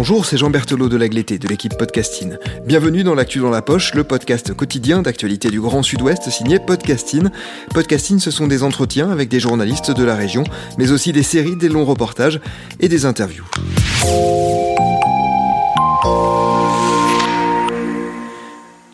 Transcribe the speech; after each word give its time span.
Bonjour, 0.00 0.24
c'est 0.24 0.38
Jean 0.38 0.48
Berthelot 0.48 0.88
de 0.88 0.96
l'Agleté 0.96 1.38
de 1.38 1.46
l'équipe 1.46 1.76
Podcasting. 1.76 2.38
Bienvenue 2.64 3.04
dans 3.04 3.14
l'actu 3.14 3.40
dans 3.40 3.50
la 3.50 3.60
poche, 3.60 3.92
le 3.92 4.02
podcast 4.02 4.54
quotidien 4.54 5.02
d'actualité 5.02 5.50
du 5.50 5.60
Grand 5.60 5.82
Sud-Ouest 5.82 6.30
signé 6.30 6.58
Podcasting. 6.58 7.28
Podcasting, 7.74 8.18
ce 8.18 8.30
sont 8.30 8.46
des 8.46 8.62
entretiens 8.62 9.10
avec 9.10 9.28
des 9.28 9.40
journalistes 9.40 9.90
de 9.90 10.02
la 10.02 10.14
région, 10.14 10.44
mais 10.78 10.90
aussi 10.90 11.12
des 11.12 11.22
séries, 11.22 11.54
des 11.54 11.68
longs 11.68 11.84
reportages 11.84 12.40
et 12.80 12.88
des 12.88 13.04
interviews. 13.04 13.44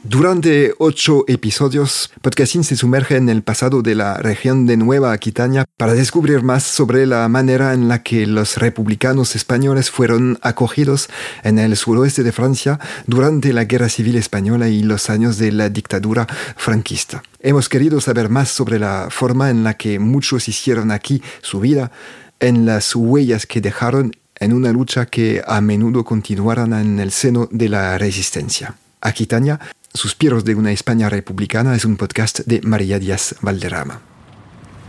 Durante 0.08 0.72
ocho 0.78 1.24
episodios, 1.26 2.12
Podcasting 2.22 2.62
se 2.62 2.76
sumerge 2.76 3.16
en 3.16 3.28
el 3.28 3.42
pasado 3.42 3.82
de 3.82 3.96
la 3.96 4.18
región 4.18 4.64
de 4.64 4.76
Nueva 4.76 5.10
Aquitania 5.10 5.64
para 5.76 5.94
descubrir 5.94 6.44
más 6.44 6.62
sobre 6.62 7.06
la 7.06 7.26
manera 7.28 7.74
en 7.74 7.88
la 7.88 8.04
que 8.04 8.24
los 8.24 8.56
republicanos 8.56 9.34
españoles 9.34 9.90
fueron 9.90 10.38
acogidos 10.42 11.08
en 11.42 11.58
el 11.58 11.76
suroeste 11.76 12.22
de 12.22 12.30
Francia 12.30 12.78
durante 13.08 13.52
la 13.52 13.64
Guerra 13.64 13.88
Civil 13.88 14.14
Española 14.14 14.68
y 14.68 14.84
los 14.84 15.10
años 15.10 15.38
de 15.38 15.50
la 15.50 15.70
dictadura 15.70 16.28
franquista. 16.56 17.24
Hemos 17.40 17.68
querido 17.68 18.00
saber 18.00 18.28
más 18.28 18.48
sobre 18.48 18.78
la 18.78 19.08
forma 19.10 19.50
en 19.50 19.64
la 19.64 19.74
que 19.74 19.98
muchos 19.98 20.46
hicieron 20.48 20.92
aquí 20.92 21.20
su 21.42 21.58
vida, 21.58 21.90
en 22.38 22.64
las 22.64 22.94
huellas 22.94 23.44
que 23.44 23.60
dejaron 23.60 24.12
en 24.36 24.52
una 24.52 24.70
lucha 24.70 25.06
que 25.06 25.42
a 25.44 25.60
menudo 25.60 26.04
continuaron 26.04 26.74
en 26.74 27.00
el 27.00 27.10
seno 27.10 27.48
de 27.50 27.68
la 27.68 27.98
resistencia. 27.98 28.76
Aquitania 29.00 29.60
Suspiros 29.96 30.44
de 30.44 30.54
una 30.54 30.72
España 30.72 31.08
republicana 31.08 31.74
es 31.74 31.86
un 31.86 31.96
podcast 31.96 32.40
de 32.40 32.60
María 32.60 32.98
Díaz 32.98 33.34
Valderrama. 33.40 34.00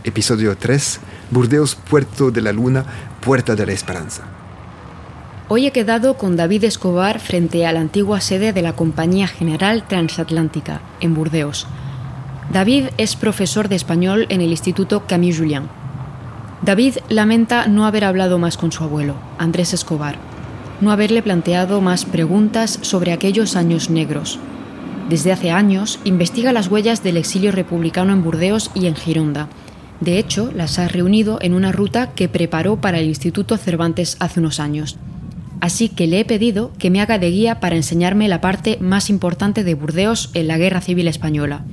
Episodio 0.04 0.54
3. 0.58 1.00
Burdeos, 1.30 1.76
Puerto 1.76 2.30
de 2.30 2.42
la 2.42 2.52
Luna, 2.52 2.84
Puerta 3.22 3.56
de 3.56 3.64
la 3.64 3.72
Esperanza. 3.72 4.24
Hoy 5.48 5.66
he 5.66 5.72
quedado 5.72 6.18
con 6.18 6.36
David 6.36 6.64
Escobar 6.64 7.20
frente 7.20 7.64
a 7.66 7.72
la 7.72 7.80
antigua 7.80 8.20
sede 8.20 8.52
de 8.52 8.60
la 8.60 8.74
Compañía 8.74 9.28
General 9.28 9.88
Transatlántica, 9.88 10.82
en 11.00 11.14
Burdeos. 11.14 11.66
David 12.52 12.88
es 12.98 13.16
profesor 13.16 13.70
de 13.70 13.76
español 13.76 14.26
en 14.28 14.42
el 14.42 14.50
Instituto 14.50 15.06
Camille 15.06 15.38
Julien. 15.38 15.68
David 16.60 16.96
lamenta 17.08 17.66
no 17.66 17.86
haber 17.86 18.04
hablado 18.04 18.38
más 18.38 18.58
con 18.58 18.72
su 18.72 18.84
abuelo, 18.84 19.14
Andrés 19.38 19.72
Escobar, 19.72 20.18
no 20.82 20.92
haberle 20.92 21.22
planteado 21.22 21.80
más 21.80 22.04
preguntas 22.04 22.78
sobre 22.82 23.12
aquellos 23.12 23.56
años 23.56 23.88
negros, 23.88 24.38
desde 25.08 25.32
hace 25.32 25.50
años 25.50 25.98
investiga 26.04 26.52
las 26.52 26.68
huellas 26.68 27.02
del 27.02 27.16
exilio 27.16 27.50
republicano 27.50 28.12
en 28.12 28.22
Burdeos 28.22 28.70
y 28.74 28.86
en 28.86 28.94
Gironda. 28.94 29.48
De 30.00 30.18
hecho, 30.18 30.52
las 30.54 30.78
ha 30.78 30.86
reunido 30.86 31.38
en 31.40 31.54
una 31.54 31.72
ruta 31.72 32.12
que 32.12 32.28
preparó 32.28 32.80
para 32.80 33.00
el 33.00 33.06
Instituto 33.06 33.56
Cervantes 33.56 34.16
hace 34.20 34.40
unos 34.40 34.60
años. 34.60 34.96
Así 35.60 35.88
que 35.88 36.06
le 36.06 36.20
he 36.20 36.24
pedido 36.24 36.72
que 36.78 36.90
me 36.90 37.00
haga 37.00 37.18
de 37.18 37.30
guía 37.30 37.58
para 37.58 37.76
enseñarme 37.76 38.28
la 38.28 38.40
parte 38.40 38.78
más 38.80 39.10
importante 39.10 39.64
de 39.64 39.74
Burdeos 39.74 40.30
en 40.34 40.46
la 40.46 40.58
Guerra 40.58 40.80
Civil 40.80 41.08
Española, 41.08 41.64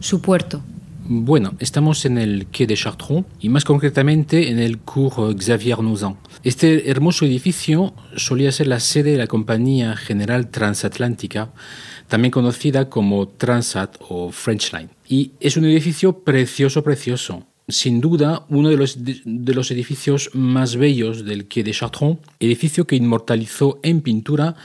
su 0.00 0.20
puerto. 0.20 0.62
Bueno, 1.12 1.54
estamos 1.58 2.04
en 2.04 2.18
el 2.18 2.46
Quai 2.46 2.66
de 2.66 2.76
Chartrons 2.76 3.26
y 3.40 3.48
más 3.48 3.64
concretamente 3.64 4.50
en 4.50 4.60
el 4.60 4.78
Cours 4.78 5.44
Xavier 5.44 5.80
Nouzan. 5.80 6.16
Este 6.44 6.88
hermoso 6.88 7.24
edificio 7.24 7.94
solía 8.14 8.52
ser 8.52 8.68
la 8.68 8.78
sede 8.78 9.12
de 9.12 9.18
la 9.18 9.26
Compañía 9.26 9.96
General 9.96 10.48
Transatlántica 10.50 11.50
también 12.10 12.32
conocida 12.32 12.90
como 12.90 13.28
Transat 13.28 13.96
o 14.00 14.30
French 14.30 14.72
Line. 14.72 14.90
Y 15.08 15.30
es 15.40 15.56
un 15.56 15.64
edificio 15.64 16.18
precioso, 16.24 16.82
precioso. 16.82 17.46
Sin 17.68 18.00
duda, 18.00 18.44
uno 18.48 18.68
de 18.68 18.76
los, 18.76 18.98
de 18.98 19.54
los 19.54 19.70
edificios 19.70 20.30
más 20.34 20.74
bellos 20.74 21.24
del 21.24 21.46
Quai 21.46 21.62
de 21.62 21.70
Chartrons, 21.70 22.18
edificio 22.40 22.84
que 22.84 22.96
inmortalizó 22.96 23.78
en 23.84 24.02
pintura 24.02 24.56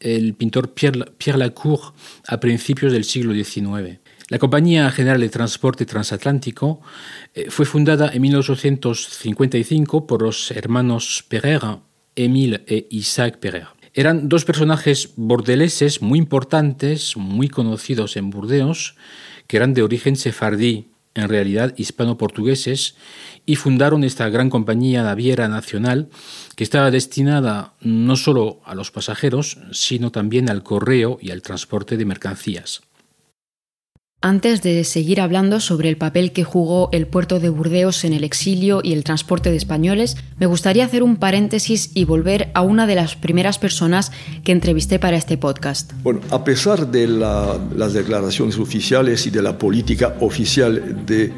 el 0.00 0.34
pintor 0.34 0.72
Pierre, 0.72 1.04
Pierre 1.18 1.38
Lacour 1.38 1.92
a 2.26 2.40
principios 2.40 2.92
del 2.92 3.04
siglo 3.04 3.34
XIX. 3.34 4.00
La 4.28 4.38
Compañía 4.38 4.90
General 4.90 5.20
de 5.20 5.28
Transporte 5.28 5.84
Transatlántico 5.84 6.80
eh, 7.34 7.46
fue 7.50 7.66
fundada 7.66 8.10
en 8.12 8.22
1855 8.22 10.06
por 10.06 10.22
los 10.22 10.50
hermanos 10.50 11.24
Pereira, 11.28 11.80
Émile 12.16 12.64
e 12.66 12.86
Isaac 12.90 13.38
Pereira. 13.38 13.74
Eran 13.96 14.28
dos 14.28 14.44
personajes 14.44 15.10
bordeleses 15.14 16.02
muy 16.02 16.18
importantes, 16.18 17.16
muy 17.16 17.48
conocidos 17.48 18.16
en 18.16 18.30
Burdeos, 18.30 18.96
que 19.46 19.56
eran 19.56 19.72
de 19.72 19.82
origen 19.82 20.16
sefardí, 20.16 20.90
en 21.14 21.28
realidad 21.28 21.74
hispano-portugueses, 21.76 22.96
y 23.46 23.54
fundaron 23.54 24.02
esta 24.02 24.28
gran 24.30 24.50
compañía 24.50 25.04
naviera 25.04 25.46
nacional 25.46 26.08
que 26.56 26.64
estaba 26.64 26.90
destinada 26.90 27.74
no 27.80 28.16
solo 28.16 28.60
a 28.64 28.74
los 28.74 28.90
pasajeros, 28.90 29.58
sino 29.70 30.10
también 30.10 30.50
al 30.50 30.64
correo 30.64 31.18
y 31.20 31.30
al 31.30 31.42
transporte 31.42 31.96
de 31.96 32.04
mercancías. 32.04 32.82
Antes 34.26 34.62
de 34.62 34.84
seguir 34.84 35.20
hablando 35.20 35.60
sobre 35.60 35.90
el 35.90 35.98
papel 35.98 36.32
que 36.32 36.44
jugó 36.44 36.88
el 36.92 37.06
puerto 37.06 37.40
de 37.40 37.50
Burdeos 37.50 38.04
en 38.04 38.14
el 38.14 38.24
exilio 38.24 38.80
y 38.82 38.94
el 38.94 39.04
transporte 39.04 39.50
de 39.50 39.58
españoles, 39.58 40.16
me 40.38 40.46
gustaría 40.46 40.86
hacer 40.86 41.02
un 41.02 41.16
paréntesis 41.16 41.90
y 41.92 42.06
volver 42.06 42.50
a 42.54 42.62
una 42.62 42.86
de 42.86 42.94
las 42.94 43.16
primeras 43.16 43.58
personas 43.58 44.12
que 44.42 44.52
entrevisté 44.52 44.98
para 44.98 45.18
este 45.18 45.36
podcast. 45.36 45.92
Bueno, 46.02 46.20
a 46.30 46.42
pesar 46.42 46.90
de 46.90 47.06
las 47.06 47.92
declaraciones 47.92 48.56
oficiales 48.56 49.26
y 49.26 49.30
de 49.30 49.42
la 49.42 49.58
política 49.58 50.14
oficial 50.20 51.04
de 51.04 51.30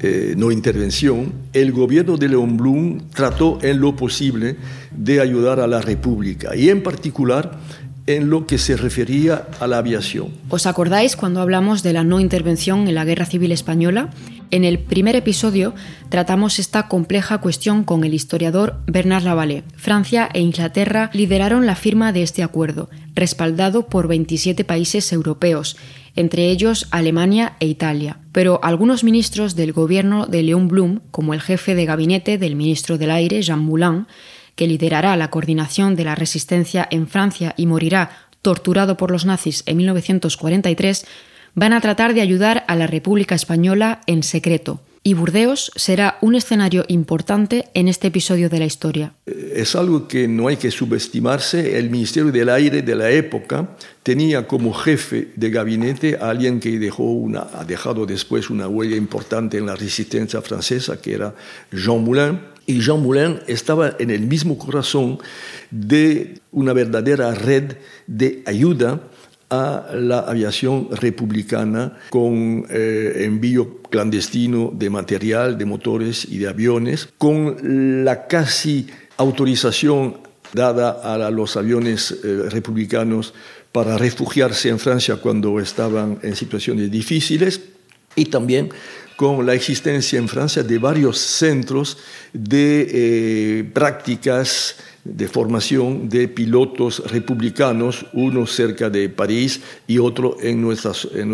eh, 0.00 0.34
no 0.36 0.50
intervención, 0.50 1.32
el 1.54 1.72
gobierno 1.72 2.18
de 2.18 2.28
León 2.28 2.58
Blum 2.58 3.08
trató 3.14 3.58
en 3.62 3.80
lo 3.80 3.96
posible 3.96 4.56
de 4.94 5.22
ayudar 5.22 5.60
a 5.60 5.66
la 5.66 5.80
República 5.80 6.54
y 6.54 6.68
en 6.68 6.82
particular 6.82 7.58
en 8.06 8.28
lo 8.28 8.46
que 8.46 8.58
se 8.58 8.76
refería 8.76 9.46
a 9.60 9.66
la 9.66 9.78
aviación. 9.78 10.28
¿Os 10.48 10.66
acordáis 10.66 11.16
cuando 11.16 11.40
hablamos 11.40 11.82
de 11.82 11.92
la 11.92 12.04
no 12.04 12.20
intervención 12.20 12.86
en 12.86 12.94
la 12.94 13.04
Guerra 13.04 13.26
Civil 13.26 13.52
Española? 13.52 14.10
En 14.50 14.64
el 14.64 14.78
primer 14.78 15.16
episodio 15.16 15.74
tratamos 16.10 16.58
esta 16.58 16.86
compleja 16.86 17.38
cuestión 17.38 17.82
con 17.82 18.04
el 18.04 18.14
historiador 18.14 18.76
Bernard 18.86 19.24
Lavalle. 19.24 19.64
Francia 19.74 20.28
e 20.32 20.40
Inglaterra 20.40 21.10
lideraron 21.12 21.66
la 21.66 21.74
firma 21.74 22.12
de 22.12 22.22
este 22.22 22.42
acuerdo, 22.42 22.90
respaldado 23.14 23.86
por 23.88 24.06
27 24.06 24.64
países 24.64 25.12
europeos, 25.12 25.76
entre 26.14 26.50
ellos 26.50 26.86
Alemania 26.90 27.56
e 27.58 27.66
Italia. 27.66 28.18
Pero 28.32 28.60
algunos 28.62 29.02
ministros 29.02 29.56
del 29.56 29.72
gobierno 29.72 30.26
de 30.26 30.42
León 30.42 30.68
Blum, 30.68 31.00
como 31.10 31.34
el 31.34 31.40
jefe 31.40 31.74
de 31.74 31.86
gabinete 31.86 32.38
del 32.38 32.54
ministro 32.54 32.98
del 32.98 33.10
Aire, 33.10 33.42
Jean 33.42 33.60
Moulin, 33.60 34.06
que 34.56 34.66
liderará 34.66 35.16
la 35.16 35.30
coordinación 35.30 35.96
de 35.96 36.04
la 36.04 36.14
resistencia 36.14 36.86
en 36.90 37.08
Francia 37.08 37.54
y 37.56 37.66
morirá 37.66 38.10
torturado 38.42 38.96
por 38.96 39.10
los 39.10 39.24
nazis 39.24 39.62
en 39.66 39.78
1943, 39.78 41.06
van 41.54 41.72
a 41.72 41.80
tratar 41.80 42.14
de 42.14 42.20
ayudar 42.20 42.64
a 42.68 42.76
la 42.76 42.86
República 42.86 43.34
Española 43.34 44.00
en 44.06 44.22
secreto. 44.22 44.80
Y 45.06 45.12
Burdeos 45.12 45.70
será 45.76 46.16
un 46.22 46.34
escenario 46.34 46.86
importante 46.88 47.66
en 47.74 47.88
este 47.88 48.06
episodio 48.06 48.48
de 48.48 48.58
la 48.58 48.64
historia. 48.64 49.12
Es 49.26 49.76
algo 49.76 50.08
que 50.08 50.26
no 50.26 50.48
hay 50.48 50.56
que 50.56 50.70
subestimarse. 50.70 51.78
El 51.78 51.90
Ministerio 51.90 52.32
del 52.32 52.48
Aire 52.48 52.80
de 52.80 52.96
la 52.96 53.10
época 53.10 53.76
tenía 54.02 54.48
como 54.48 54.72
jefe 54.72 55.28
de 55.36 55.50
gabinete 55.50 56.16
a 56.18 56.30
alguien 56.30 56.58
que 56.58 56.78
dejó 56.78 57.02
una, 57.02 57.48
ha 57.52 57.66
dejado 57.66 58.06
después 58.06 58.48
una 58.48 58.66
huella 58.66 58.96
importante 58.96 59.58
en 59.58 59.66
la 59.66 59.76
resistencia 59.76 60.40
francesa, 60.40 60.98
que 60.98 61.12
era 61.12 61.34
Jean 61.70 62.02
Moulin 62.02 62.40
y 62.64 62.80
Jean 62.80 63.02
Moulin 63.02 63.40
estaba 63.46 63.94
en 63.98 64.10
el 64.10 64.22
mismo 64.22 64.56
corazón 64.56 65.18
de 65.70 66.40
una 66.50 66.72
verdadera 66.72 67.34
red 67.34 67.76
de 68.06 68.42
ayuda 68.46 69.02
a 69.50 69.90
la 69.94 70.20
aviación 70.20 70.88
republicana 70.90 71.98
con 72.10 72.66
eh, 72.70 73.24
envío 73.24 73.82
clandestino 73.82 74.72
de 74.74 74.90
material, 74.90 75.58
de 75.58 75.64
motores 75.64 76.24
y 76.24 76.38
de 76.38 76.48
aviones, 76.48 77.08
con 77.18 78.04
la 78.04 78.26
casi 78.26 78.86
autorización 79.16 80.18
dada 80.52 80.90
a 81.02 81.30
los 81.30 81.56
aviones 81.56 82.12
eh, 82.24 82.48
republicanos 82.50 83.34
para 83.72 83.98
refugiarse 83.98 84.68
en 84.68 84.78
Francia 84.78 85.16
cuando 85.16 85.58
estaban 85.58 86.18
en 86.22 86.36
situaciones 86.36 86.90
difíciles 86.90 87.60
y 88.16 88.26
también 88.26 88.70
con 89.16 89.46
la 89.46 89.54
existencia 89.54 90.18
en 90.18 90.28
Francia 90.28 90.62
de 90.62 90.78
varios 90.78 91.18
centros 91.18 91.98
de 92.32 92.88
eh, 92.90 93.64
prácticas 93.72 94.76
de 95.04 95.28
formación 95.28 96.08
de 96.08 96.28
pilotos 96.28 97.10
republicanos, 97.10 98.06
uno 98.14 98.46
cerca 98.46 98.88
de 98.88 99.08
París 99.08 99.60
y 99.86 99.98
otro 99.98 100.36
en, 100.40 100.60
nuestras, 100.60 101.06
en, 101.12 101.30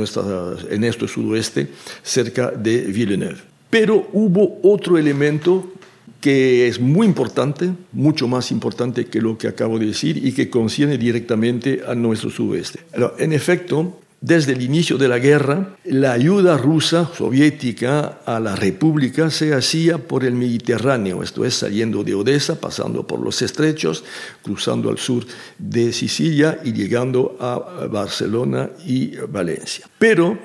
en 0.71 0.81
nuestro 0.81 1.09
sudoeste, 1.09 1.69
cerca 2.03 2.51
de 2.51 2.81
Villeneuve. 2.83 3.39
Pero 3.71 4.09
hubo 4.13 4.59
otro 4.63 4.99
elemento 4.99 5.73
que 6.21 6.67
es 6.67 6.81
muy 6.81 7.07
importante, 7.07 7.73
mucho 7.93 8.29
más 8.29 8.51
importante 8.51 9.07
que 9.07 9.23
lo 9.23 9.39
que 9.39 9.49
acabo 9.49 9.79
de 9.79 9.87
decir 9.87 10.27
y 10.27 10.33
que 10.33 10.51
concierne 10.51 10.99
directamente 10.99 11.81
a 11.87 11.95
nuestro 11.95 12.29
sudoeste. 12.29 12.81
en 13.19 13.33
efecto, 13.33 14.01
desde 14.21 14.53
el 14.53 14.63
inicio 14.63 14.99
de 14.99 15.09
la 15.09 15.19
guerra, 15.19 15.77
la 15.85 16.13
ayuda 16.13 16.59
rusa, 16.59 17.11
soviética, 17.17 18.21
a 18.27 18.39
la 18.39 18.55
República 18.55 19.31
se 19.31 19.55
hacía 19.55 19.97
por 19.97 20.25
el 20.25 20.35
Mediterráneo, 20.35 21.23
esto 21.23 21.45
es, 21.45 21.55
saliendo 21.55 22.05
de 22.05 22.15
Odessa, 22.15 22.61
pasando 22.61 23.07
por 23.07 23.21
los 23.21 23.41
estrechos, 23.41 24.05
cruzando 24.43 24.91
al 24.91 24.99
sur 24.99 25.25
de 25.59 25.93
Sicilia 25.93 26.61
y 26.63 26.73
llegando 26.73 27.37
a 27.41 27.87
Barcelona 27.87 28.71
y 28.87 29.17
Valencia. 29.17 29.87
Pero, 29.99 30.39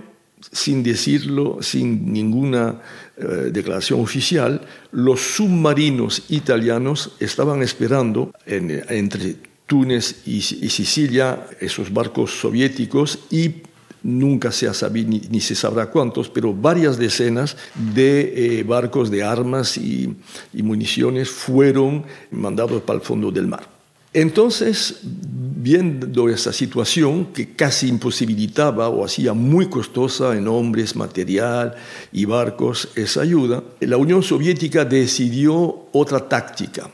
sin 0.51 0.81
decirlo, 0.81 1.57
sin 1.62 2.13
ninguna 2.13 2.81
eh, 3.18 3.50
declaración 3.51 4.00
oficial, 4.00 4.62
los 4.92 5.19
submarinos 5.19 6.24
italianos 6.30 7.12
estaban 7.19 7.62
esperando 7.62 8.31
entre 8.45 9.55
Túnez 9.65 10.27
y, 10.27 10.41
Sicilia, 10.41 11.47
esos 11.59 11.91
barcos 11.91 12.39
soviéticos, 12.39 13.19
y 13.31 13.63
nunca 14.03 14.51
se 14.51 14.67
ha 14.67 14.73
sabido 14.73 15.19
ni, 15.29 15.41
se 15.41 15.56
sabrá 15.56 15.88
cuántos, 15.88 16.29
pero 16.29 16.53
varias 16.53 16.97
decenas 16.97 17.57
de 17.73 18.59
eh, 18.59 18.63
barcos 18.63 19.09
de 19.09 19.23
armas 19.23 19.77
y, 19.77 20.15
y 20.53 20.62
municiones 20.62 21.29
fueron 21.29 22.06
mandados 22.29 22.83
para 22.83 23.00
el 23.00 23.06
fondo 23.06 23.31
del 23.31 23.47
mar. 23.47 23.75
Entonces, 24.13 25.00
viendo 25.03 26.29
esa 26.29 26.53
situación 26.53 27.33
que 27.33 27.53
casi 27.53 27.89
imposibilitaba 27.89 28.88
o 28.88 29.03
hacía 29.03 29.33
muy 29.33 29.68
costosa 29.68 30.38
en 30.38 30.47
hombres, 30.47 30.95
material 30.95 31.75
y 32.13 32.23
barcos 32.23 32.88
esa 32.95 33.21
ayuda, 33.21 33.61
la 33.81 33.97
Unión 33.97 34.23
Soviética 34.23 34.85
decidió 34.85 35.88
otra 35.91 36.29
táctica. 36.29 36.89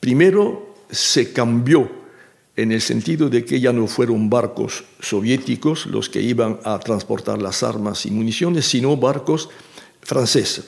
Primero 0.00 0.74
se 0.90 1.32
cambió 1.32 2.03
en 2.56 2.72
el 2.72 2.80
sentido 2.80 3.28
de 3.28 3.44
que 3.44 3.60
ya 3.60 3.72
no 3.72 3.86
fueron 3.86 4.30
barcos 4.30 4.84
soviéticos 5.00 5.86
los 5.86 6.08
que 6.08 6.22
iban 6.22 6.60
a 6.64 6.78
transportar 6.78 7.42
las 7.42 7.62
armas 7.62 8.06
y 8.06 8.10
municiones, 8.10 8.66
sino 8.66 8.96
barcos 8.96 9.48
franceses. 10.02 10.66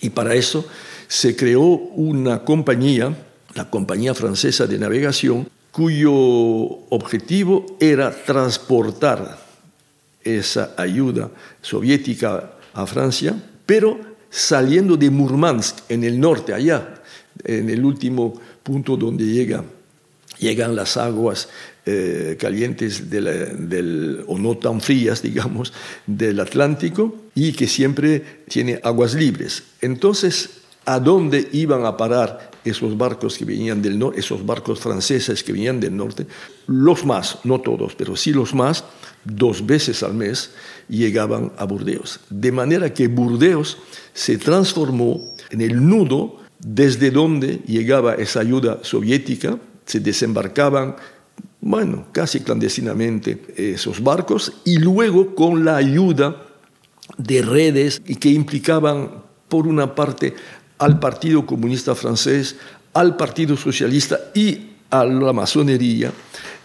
Y 0.00 0.10
para 0.10 0.34
eso 0.34 0.64
se 1.08 1.36
creó 1.36 1.62
una 1.62 2.44
compañía, 2.44 3.14
la 3.54 3.68
Compañía 3.68 4.14
Francesa 4.14 4.66
de 4.66 4.78
Navegación, 4.78 5.48
cuyo 5.70 6.12
objetivo 6.14 7.76
era 7.78 8.10
transportar 8.10 9.38
esa 10.24 10.74
ayuda 10.76 11.30
soviética 11.60 12.52
a 12.72 12.86
Francia, 12.86 13.34
pero 13.66 13.98
saliendo 14.30 14.96
de 14.96 15.10
Murmansk, 15.10 15.90
en 15.90 16.04
el 16.04 16.18
norte, 16.18 16.54
allá, 16.54 17.02
en 17.44 17.68
el 17.68 17.84
último 17.84 18.32
punto 18.62 18.96
donde 18.96 19.26
llega 19.26 19.62
llegan 20.42 20.74
las 20.74 20.96
aguas 20.96 21.48
eh, 21.86 22.36
calientes 22.38 23.08
del, 23.08 24.24
o 24.26 24.38
no 24.38 24.58
tan 24.58 24.80
frías, 24.80 25.22
digamos, 25.22 25.72
del 26.06 26.40
Atlántico 26.40 27.14
y 27.34 27.52
que 27.52 27.66
siempre 27.66 28.42
tiene 28.48 28.80
aguas 28.82 29.14
libres. 29.14 29.62
Entonces, 29.80 30.50
¿a 30.84 30.98
dónde 30.98 31.48
iban 31.52 31.86
a 31.86 31.96
parar 31.96 32.50
esos 32.64 32.96
barcos 32.98 33.38
que 33.38 33.44
venían 33.44 33.80
del 33.80 33.98
norte, 33.98 34.20
esos 34.20 34.44
barcos 34.44 34.80
franceses 34.80 35.42
que 35.42 35.52
venían 35.52 35.80
del 35.80 35.96
norte? 35.96 36.26
Los 36.66 37.06
más, 37.06 37.38
no 37.44 37.60
todos, 37.60 37.94
pero 37.94 38.16
sí 38.16 38.32
los 38.32 38.52
más, 38.52 38.84
dos 39.24 39.64
veces 39.64 40.02
al 40.02 40.14
mes 40.14 40.50
llegaban 40.88 41.52
a 41.56 41.64
Burdeos. 41.64 42.20
De 42.30 42.50
manera 42.50 42.92
que 42.92 43.06
Burdeos 43.06 43.78
se 44.12 44.38
transformó 44.38 45.34
en 45.50 45.60
el 45.60 45.88
nudo 45.88 46.38
desde 46.58 47.10
donde 47.10 47.60
llegaba 47.66 48.14
esa 48.14 48.40
ayuda 48.40 48.80
soviética 48.82 49.58
se 49.84 50.00
desembarcaban, 50.00 50.96
bueno, 51.60 52.06
casi 52.12 52.40
clandestinamente 52.40 53.40
esos 53.56 54.02
barcos 54.02 54.52
y 54.64 54.78
luego 54.78 55.34
con 55.34 55.64
la 55.64 55.76
ayuda 55.76 56.46
de 57.18 57.42
redes 57.42 58.00
que 58.00 58.30
implicaban, 58.30 59.22
por 59.48 59.66
una 59.66 59.94
parte, 59.94 60.34
al 60.78 60.98
Partido 60.98 61.46
Comunista 61.46 61.94
Francés, 61.94 62.56
al 62.94 63.16
Partido 63.16 63.56
Socialista 63.56 64.18
y 64.34 64.70
a 64.90 65.04
la 65.04 65.32
masonería, 65.32 66.12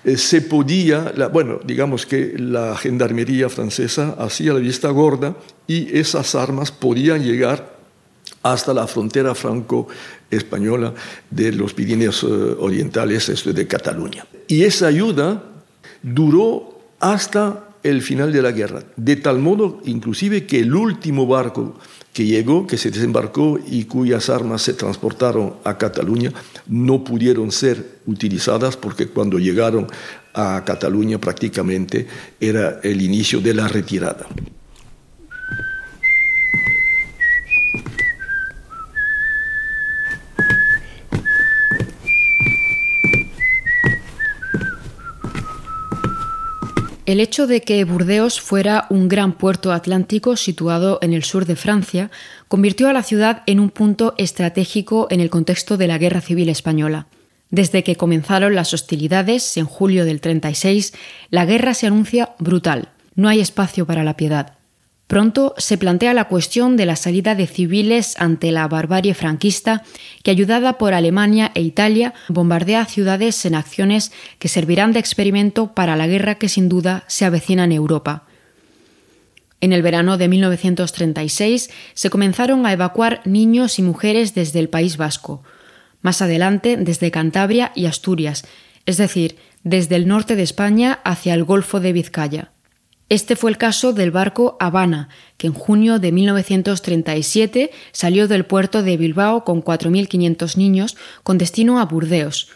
eh, 0.03 0.17
se 0.17 0.41
podía, 0.41 1.13
bueno, 1.31 1.59
digamos 1.63 2.05
que 2.05 2.33
la 2.37 2.75
gendarmería 2.77 3.49
francesa 3.49 4.15
hacía 4.19 4.53
la 4.53 4.59
vista 4.59 4.89
gorda 4.89 5.35
y 5.67 5.97
esas 5.97 6.33
armas 6.35 6.71
podían 6.71 7.23
llegar 7.23 7.76
hasta 8.51 8.73
la 8.73 8.88
frontera 8.88 9.35
franco-española 9.35 10.94
de 11.29 11.51
los 11.51 11.73
Pirineos 11.73 12.23
eh, 12.23 12.27
Orientales, 12.59 13.29
esto 13.29 13.53
de 13.53 13.67
Cataluña. 13.67 14.25
Y 14.47 14.63
esa 14.63 14.88
ayuda 14.88 15.44
duró 16.01 16.79
hasta 16.99 17.63
el 17.83 18.01
final 18.01 18.31
de 18.31 18.41
la 18.41 18.51
guerra, 18.51 18.83
de 18.95 19.15
tal 19.15 19.39
modo 19.39 19.79
inclusive 19.85 20.45
que 20.45 20.59
el 20.59 20.73
último 20.75 21.25
barco 21.27 21.77
que 22.11 22.25
llegó, 22.25 22.65
que 22.65 22.77
se 22.77 22.89
desembarcó 22.89 23.59
y 23.65 23.85
cuyas 23.85 24.29
armas 24.29 24.63
se 24.63 24.73
transportaron 24.73 25.53
a 25.63 25.77
Cataluña, 25.77 26.33
no 26.67 27.03
pudieron 27.03 27.51
ser 27.51 27.99
utilizadas 28.07 28.75
porque 28.75 29.07
cuando 29.07 29.38
llegaron 29.38 29.88
a 30.33 30.63
Cataluña 30.65 31.19
prácticamente 31.19 32.07
era 32.39 32.79
el 32.83 33.01
inicio 33.01 33.39
de 33.39 33.53
la 33.53 33.67
retirada. 33.67 34.25
El 47.07 47.21
hecho 47.21 47.48
de 47.48 47.62
que 47.62 47.86
Burdeos 47.86 48.42
fuera 48.42 48.86
un 48.89 49.07
gran 49.07 49.38
puerto 49.38 49.71
atlántico 49.71 50.36
situado 50.36 51.00
en 51.01 51.13
el 51.13 51.24
sur 51.24 51.45
de 51.45 51.56
Francia 51.56 52.12
convirtió 52.50 52.89
a 52.89 52.94
la 52.94 53.01
ciudad 53.01 53.44
en 53.45 53.62
un 53.62 53.69
punto 53.69 54.13
estratégico 54.18 55.07
en 55.09 55.21
el 55.21 55.30
contexto 55.30 55.78
de 55.78 55.87
la 55.87 55.97
Guerra 55.97 56.19
Civil 56.19 56.49
Española. 56.49 57.07
Desde 57.49 57.85
que 57.85 57.95
comenzaron 57.95 58.56
las 58.56 58.73
hostilidades 58.73 59.56
en 59.56 59.64
julio 59.64 60.04
del 60.04 60.19
36, 60.19 60.94
la 61.30 61.45
guerra 61.45 61.73
se 61.73 61.87
anuncia 61.87 62.35
brutal. 62.40 62.90
No 63.16 63.30
hay 63.30 63.40
espacio 63.40 63.85
para 63.85 64.04
la 64.04 64.18
piedad. 64.18 64.56
Pronto 65.07 65.56
se 65.57 65.78
plantea 65.78 66.14
la 66.14 66.26
cuestión 66.28 66.76
de 66.76 66.85
la 66.85 66.97
salida 66.97 67.33
de 67.33 67.47
civiles 67.47 68.16
ante 68.19 68.52
la 68.52 68.68
barbarie 68.68 69.14
franquista 69.14 69.83
que, 70.21 70.31
ayudada 70.31 70.78
por 70.78 70.94
Alemania 70.94 71.52
e 71.56 71.61
Italia, 71.61 72.14
bombardea 72.28 72.83
ciudades 72.85 73.45
en 73.45 73.56
acciones 73.56 74.11
que 74.37 74.49
servirán 74.49 74.92
de 74.92 74.99
experimento 74.99 75.73
para 75.73 75.95
la 75.95 76.07
guerra 76.07 76.35
que 76.35 76.49
sin 76.49 76.68
duda 76.68 77.06
se 77.07 77.23
avecina 77.23 77.64
en 77.64 77.71
Europa. 77.71 78.26
En 79.61 79.71
el 79.71 79.81
verano 79.81 80.18
de 80.18 80.28
1936 80.28 81.69
se 81.94 82.09
comenzaron 82.09 82.66
a 82.66 82.73
evacuar 82.73 83.21
niños 83.23 83.80
y 83.80 83.83
mujeres 83.83 84.35
desde 84.35 84.59
el 84.59 84.68
País 84.68 84.97
Vasco, 84.97 85.42
más 86.02 86.21
adelante 86.21 86.76
desde 86.76 87.11
Cantabria 87.11 87.71
y 87.76 87.85
Asturias, 87.85 88.45
es 88.85 88.97
decir, 88.97 89.37
desde 89.64 89.95
el 89.95 90.07
norte 90.07 90.35
de 90.35 90.44
España 90.44 90.99
hacia 91.06 91.33
el 91.33 91.45
Golfo 91.45 91.80
de 91.80 91.94
Vizcaya. 91.94 92.52
Este 93.09 93.37
fue 93.37 93.52
el 93.52 93.57
caso 93.57 93.94
del 93.94 94.11
barco 94.11 94.57
Habana, 94.59 95.07
que 95.37 95.47
en 95.47 95.54
junio 95.54 95.97
de 95.97 96.11
1937 96.11 97.71
salió 97.94 98.28
del 98.28 98.45
puerto 98.45 98.83
de 98.83 98.97
Bilbao 98.97 99.45
con 99.45 99.64
4.500 99.64 100.57
niños 100.57 100.97
con 101.23 101.37
destino 101.37 101.80
a 101.80 101.85
Burdeos. 101.85 102.49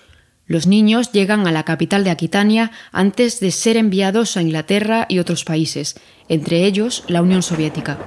Los 0.48 0.68
niños 0.68 1.14
llegan 1.14 1.48
a 1.48 1.54
la 1.54 1.64
capital 1.64 2.04
de 2.04 2.10
Aquitania 2.10 2.72
antes 2.92 3.40
de 3.40 3.52
ser 3.52 3.78
enviados 3.78 4.36
a 4.36 4.42
Inglaterra 4.42 5.06
y 5.08 5.20
otros 5.20 5.46
países, 5.46 5.96
entre 6.28 6.66
ellos 6.66 7.06
la 7.08 7.22
Unión 7.22 7.44
Soviética. 7.44 7.98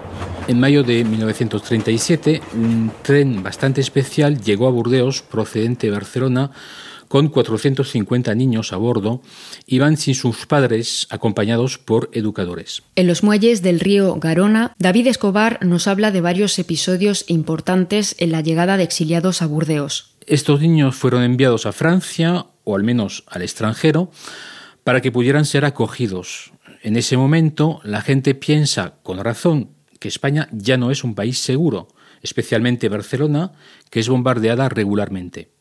En 0.46 0.60
mayo 0.60 0.82
de 0.82 1.02
1937, 1.02 2.42
un 2.52 2.92
tren 3.00 3.42
bastante 3.42 3.80
especial 3.80 4.42
llegó 4.42 4.66
a 4.66 4.70
Burdeos 4.70 5.22
procedente 5.22 5.86
de 5.86 5.94
Barcelona 5.94 6.50
con 7.14 7.28
450 7.28 8.34
niños 8.34 8.72
a 8.72 8.76
bordo, 8.76 9.22
iban 9.68 9.96
sin 9.96 10.16
sus 10.16 10.46
padres, 10.46 11.06
acompañados 11.10 11.78
por 11.78 12.10
educadores. 12.12 12.82
En 12.96 13.06
los 13.06 13.22
muelles 13.22 13.62
del 13.62 13.78
río 13.78 14.16
Garona, 14.16 14.74
David 14.80 15.06
Escobar 15.06 15.64
nos 15.64 15.86
habla 15.86 16.10
de 16.10 16.20
varios 16.20 16.58
episodios 16.58 17.24
importantes 17.28 18.16
en 18.18 18.32
la 18.32 18.40
llegada 18.40 18.76
de 18.76 18.82
exiliados 18.82 19.42
a 19.42 19.46
Burdeos. 19.46 20.16
Estos 20.26 20.60
niños 20.60 20.96
fueron 20.96 21.22
enviados 21.22 21.66
a 21.66 21.72
Francia, 21.72 22.46
o 22.64 22.74
al 22.74 22.82
menos 22.82 23.22
al 23.28 23.42
extranjero, 23.42 24.10
para 24.82 25.00
que 25.00 25.12
pudieran 25.12 25.44
ser 25.44 25.64
acogidos. 25.64 26.52
En 26.82 26.96
ese 26.96 27.16
momento, 27.16 27.80
la 27.84 28.00
gente 28.00 28.34
piensa, 28.34 28.94
con 29.04 29.22
razón, 29.22 29.68
que 30.00 30.08
España 30.08 30.48
ya 30.50 30.78
no 30.78 30.90
es 30.90 31.04
un 31.04 31.14
país 31.14 31.38
seguro, 31.38 31.86
especialmente 32.22 32.88
Barcelona, 32.88 33.52
que 33.88 34.00
es 34.00 34.08
bombardeada 34.08 34.68
regularmente. 34.68 35.53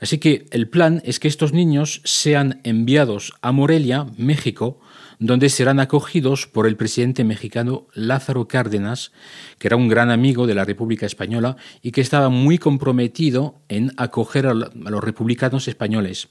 Así 0.00 0.18
que 0.18 0.46
el 0.50 0.68
plan 0.68 1.02
es 1.04 1.18
que 1.18 1.28
estos 1.28 1.52
niños 1.52 2.00
sean 2.04 2.60
enviados 2.64 3.32
a 3.40 3.52
Morelia, 3.52 4.06
México, 4.16 4.78
donde 5.18 5.48
serán 5.48 5.80
acogidos 5.80 6.46
por 6.46 6.66
el 6.66 6.76
presidente 6.76 7.24
mexicano 7.24 7.86
Lázaro 7.94 8.48
Cárdenas, 8.48 9.12
que 9.58 9.68
era 9.68 9.76
un 9.76 9.88
gran 9.88 10.10
amigo 10.10 10.46
de 10.46 10.54
la 10.54 10.64
República 10.64 11.06
Española 11.06 11.56
y 11.82 11.92
que 11.92 12.02
estaba 12.02 12.28
muy 12.28 12.58
comprometido 12.58 13.56
en 13.68 13.92
acoger 13.96 14.46
a 14.46 14.54
los 14.54 15.04
republicanos 15.04 15.68
españoles. 15.68 16.28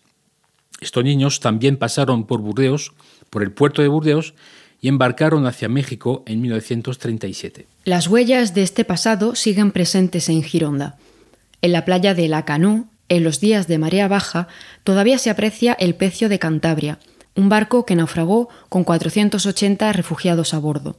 Estos 0.81 1.03
niños 1.03 1.39
también 1.39 1.77
pasaron 1.77 2.27
por 2.27 2.41
Burdeos, 2.41 2.93
por 3.29 3.43
el 3.43 3.51
puerto 3.51 3.81
de 3.81 3.88
Burdeos, 3.88 4.36
y 4.81 4.88
embarcaron 4.88 5.48
hacia 5.48 5.69
México 5.69 6.24
en 6.27 6.41
1937. 6.41 7.65
Las 7.86 8.07
huellas 8.07 8.53
de 8.53 8.62
este 8.62 8.86
pasado 8.86 9.34
siguen 9.34 9.72
presentes 9.72 10.29
en 10.29 10.43
Gironda. 10.43 10.98
En 11.62 11.72
la 11.72 11.86
playa 11.86 12.13
de 12.13 12.27
La 12.27 12.45
Canú, 12.45 12.88
en 13.09 13.24
los 13.24 13.39
días 13.39 13.67
de 13.67 13.77
marea 13.77 14.07
baja, 14.07 14.47
todavía 14.83 15.17
se 15.17 15.29
aprecia 15.29 15.74
el 15.74 15.95
pecio 15.95 16.29
de 16.29 16.39
Cantabria, 16.39 17.00
un 17.35 17.50
barco 17.50 17.85
que 17.85 17.95
naufragó 17.95 18.50
con 18.69 18.83
480 18.83 19.91
refugiados 19.93 20.53
a 20.53 20.59
bordo. 20.59 20.97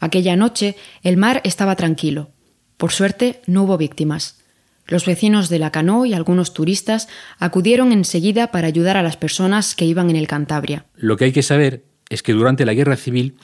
Aquella 0.00 0.36
noche 0.36 0.76
el 1.02 1.16
mar 1.16 1.40
estaba 1.44 1.76
tranquilo. 1.76 2.30
Por 2.76 2.92
suerte 2.92 3.40
no 3.46 3.64
hubo 3.64 3.76
víctimas. 3.78 4.42
Los 4.86 5.04
vecinos 5.04 5.48
de 5.48 5.58
la 5.58 5.72
canoa 5.72 6.06
y 6.06 6.14
algunos 6.14 6.54
turistas 6.54 7.08
acudieron 7.38 7.92
enseguida 7.92 8.52
para 8.52 8.68
ayudar 8.68 8.96
a 8.96 9.02
las 9.02 9.16
personas 9.16 9.74
que 9.74 9.84
iban 9.84 10.10
en 10.10 10.16
el 10.16 10.28
Cantabria. 10.28 10.86
Lo 10.94 11.16
que 11.16 11.24
hay 11.24 11.32
que 11.32 11.42
saber 11.42 11.84
es 12.08 12.22
que 12.22 12.32
durante 12.32 12.64
la 12.64 12.74
Guerra 12.74 12.96
Civil 12.96 13.36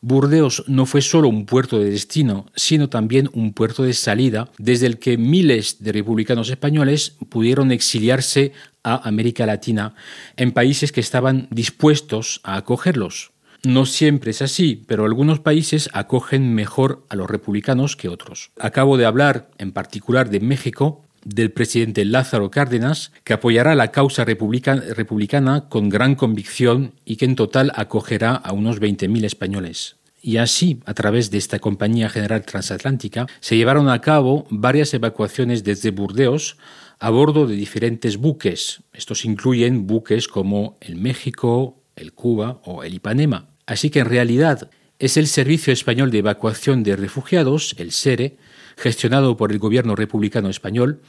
Burdeos 0.00 0.64
no 0.68 0.86
fue 0.86 1.02
solo 1.02 1.28
un 1.28 1.44
puerto 1.44 1.78
de 1.78 1.90
destino, 1.90 2.46
sino 2.54 2.88
también 2.88 3.28
un 3.32 3.52
puerto 3.52 3.82
de 3.82 3.94
salida 3.94 4.48
desde 4.58 4.86
el 4.86 4.98
que 4.98 5.18
miles 5.18 5.82
de 5.82 5.92
republicanos 5.92 6.50
españoles 6.50 7.16
pudieron 7.28 7.72
exiliarse 7.72 8.52
a 8.84 9.08
América 9.08 9.44
Latina 9.44 9.94
en 10.36 10.52
países 10.52 10.92
que 10.92 11.00
estaban 11.00 11.48
dispuestos 11.50 12.40
a 12.44 12.56
acogerlos. 12.56 13.32
No 13.64 13.86
siempre 13.86 14.30
es 14.30 14.40
así, 14.40 14.84
pero 14.86 15.04
algunos 15.04 15.40
países 15.40 15.90
acogen 15.92 16.54
mejor 16.54 17.04
a 17.08 17.16
los 17.16 17.28
republicanos 17.28 17.96
que 17.96 18.08
otros. 18.08 18.52
Acabo 18.58 18.96
de 18.96 19.04
hablar 19.04 19.50
en 19.58 19.72
particular 19.72 20.30
de 20.30 20.38
México, 20.38 21.07
del 21.24 21.50
presidente 21.50 22.04
Lázaro 22.04 22.50
Cárdenas, 22.50 23.12
que 23.24 23.32
apoyará 23.32 23.74
la 23.74 23.92
causa 23.92 24.24
republicana 24.24 25.68
con 25.68 25.88
gran 25.88 26.14
convicción 26.14 26.92
y 27.04 27.16
que 27.16 27.24
en 27.24 27.36
total 27.36 27.72
acogerá 27.74 28.34
a 28.34 28.52
unos 28.52 28.80
20.000 28.80 29.24
españoles. 29.24 29.96
Y 30.20 30.38
así, 30.38 30.80
a 30.84 30.94
través 30.94 31.30
de 31.30 31.38
esta 31.38 31.58
Compañía 31.58 32.08
General 32.08 32.44
Transatlántica, 32.44 33.26
se 33.40 33.56
llevaron 33.56 33.88
a 33.88 34.00
cabo 34.00 34.46
varias 34.50 34.92
evacuaciones 34.92 35.64
desde 35.64 35.90
Burdeos 35.90 36.56
a 36.98 37.10
bordo 37.10 37.46
de 37.46 37.54
diferentes 37.54 38.16
buques. 38.16 38.82
Estos 38.92 39.24
incluyen 39.24 39.86
buques 39.86 40.26
como 40.26 40.76
el 40.80 40.96
México, 40.96 41.78
el 41.94 42.12
Cuba 42.12 42.60
o 42.64 42.82
el 42.82 42.94
Ipanema. 42.94 43.48
Así 43.66 43.90
que 43.90 44.00
en 44.00 44.06
realidad 44.06 44.70
es 44.98 45.16
el 45.16 45.28
Servicio 45.28 45.72
Español 45.72 46.10
de 46.10 46.18
Evacuación 46.18 46.82
de 46.82 46.96
Refugiados, 46.96 47.76
el 47.78 47.92
SERE, 47.92 48.36
gestionado 48.78 49.36
por 49.36 49.50
el 49.52 49.58
gobierno 49.58 49.96
republicano 49.96 50.48
español, 50.48 51.02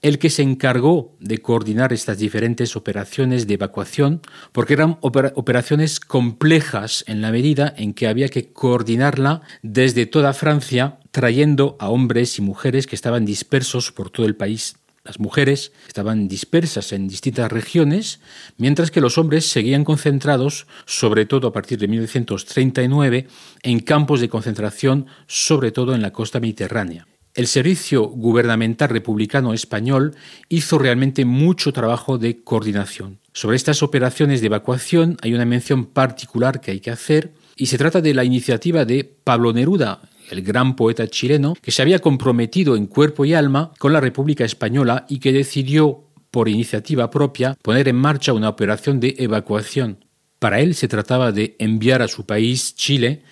el 0.00 0.18
que 0.18 0.30
se 0.30 0.42
encargó 0.42 1.16
de 1.20 1.38
coordinar 1.38 1.92
estas 1.92 2.18
diferentes 2.18 2.76
operaciones 2.76 3.46
de 3.46 3.54
evacuación, 3.54 4.20
porque 4.52 4.74
eran 4.74 4.98
operaciones 5.00 6.00
complejas 6.00 7.04
en 7.08 7.20
la 7.20 7.32
medida 7.32 7.74
en 7.76 7.94
que 7.94 8.06
había 8.06 8.28
que 8.28 8.52
coordinarla 8.52 9.40
desde 9.62 10.06
toda 10.06 10.34
Francia, 10.34 11.00
trayendo 11.10 11.76
a 11.80 11.88
hombres 11.88 12.38
y 12.38 12.42
mujeres 12.42 12.86
que 12.86 12.94
estaban 12.94 13.24
dispersos 13.24 13.90
por 13.90 14.10
todo 14.10 14.26
el 14.26 14.36
país. 14.36 14.76
Las 15.02 15.20
mujeres 15.20 15.72
estaban 15.86 16.26
dispersas 16.26 16.92
en 16.92 17.06
distintas 17.06 17.50
regiones, 17.50 18.20
mientras 18.58 18.90
que 18.90 19.00
los 19.00 19.18
hombres 19.18 19.48
seguían 19.48 19.84
concentrados, 19.84 20.66
sobre 20.84 21.26
todo 21.26 21.48
a 21.48 21.52
partir 21.52 21.78
de 21.78 21.86
1939, 21.86 23.28
en 23.62 23.80
campos 23.80 24.20
de 24.20 24.28
concentración, 24.28 25.06
sobre 25.28 25.70
todo 25.70 25.94
en 25.94 26.02
la 26.02 26.12
costa 26.12 26.40
mediterránea. 26.40 27.06
El 27.36 27.48
Servicio 27.48 28.04
Gubernamental 28.04 28.88
Republicano 28.88 29.52
Español 29.52 30.14
hizo 30.48 30.78
realmente 30.78 31.26
mucho 31.26 31.70
trabajo 31.70 32.16
de 32.16 32.42
coordinación. 32.42 33.18
Sobre 33.34 33.56
estas 33.56 33.82
operaciones 33.82 34.40
de 34.40 34.46
evacuación 34.46 35.18
hay 35.20 35.34
una 35.34 35.44
mención 35.44 35.84
particular 35.84 36.62
que 36.62 36.70
hay 36.70 36.80
que 36.80 36.90
hacer, 36.90 37.34
y 37.54 37.66
se 37.66 37.76
trata 37.76 38.00
de 38.00 38.14
la 38.14 38.24
iniciativa 38.24 38.86
de 38.86 39.04
Pablo 39.04 39.52
Neruda, 39.52 40.00
el 40.30 40.40
gran 40.40 40.76
poeta 40.76 41.08
chileno, 41.08 41.52
que 41.60 41.72
se 41.72 41.82
había 41.82 41.98
comprometido 41.98 42.74
en 42.74 42.86
cuerpo 42.86 43.26
y 43.26 43.34
alma 43.34 43.70
con 43.78 43.92
la 43.92 44.00
República 44.00 44.46
Española 44.46 45.04
y 45.06 45.18
que 45.18 45.34
decidió, 45.34 46.04
por 46.30 46.48
iniciativa 46.48 47.10
propia, 47.10 47.54
poner 47.60 47.86
en 47.88 47.96
marcha 47.96 48.32
una 48.32 48.48
operación 48.48 48.98
de 48.98 49.14
evacuación. 49.18 50.06
Para 50.38 50.60
él 50.60 50.74
se 50.74 50.88
trataba 50.88 51.32
de 51.32 51.54
enviar 51.58 52.00
a 52.00 52.08
su 52.08 52.24
país, 52.24 52.74
Chile, 52.76 53.24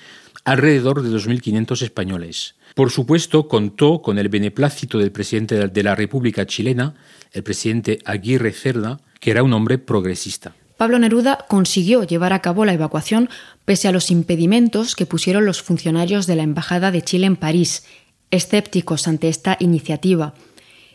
alrededor 0.44 1.02
de 1.02 1.08
2.500 1.08 1.80
españoles. 1.80 2.54
Por 2.75 2.90
supuesto, 2.90 3.47
contó 3.47 4.02
con 4.02 4.19
el 4.19 4.28
beneplácito 4.28 4.99
del 4.99 5.12
presidente 5.12 5.69
de 5.69 5.83
la 5.85 5.95
República 5.95 6.45
chilena, 6.45 6.95
el 7.33 7.45
presidente 7.45 8.00
Aguirre 8.04 8.52
Cerda, 8.52 9.00
que 9.21 9.31
era 9.31 9.45
un 9.45 9.52
hombre 9.52 9.78
progresista. 9.78 10.54
Pablo 10.76 10.99
Neruda 10.99 11.47
consiguió 11.49 12.02
llevar 12.02 12.33
a 12.33 12.43
cabo 12.43 12.64
la 12.64 12.73
evacuación 12.73 13.31
pese 13.64 13.87
a 13.87 13.93
los 13.93 14.11
impedimentos 14.11 14.97
que 14.97 15.07
pusieron 15.07 15.47
los 15.47 15.62
funcionarios 15.62 16.26
de 16.26 16.35
la 16.35 16.43
Embajada 16.43 16.90
de 16.90 17.02
Chile 17.02 17.26
en 17.26 17.37
París, 17.37 17.85
escépticos 18.33 19.07
ante 19.07 19.28
esta 19.28 19.57
iniciativa. 19.61 20.35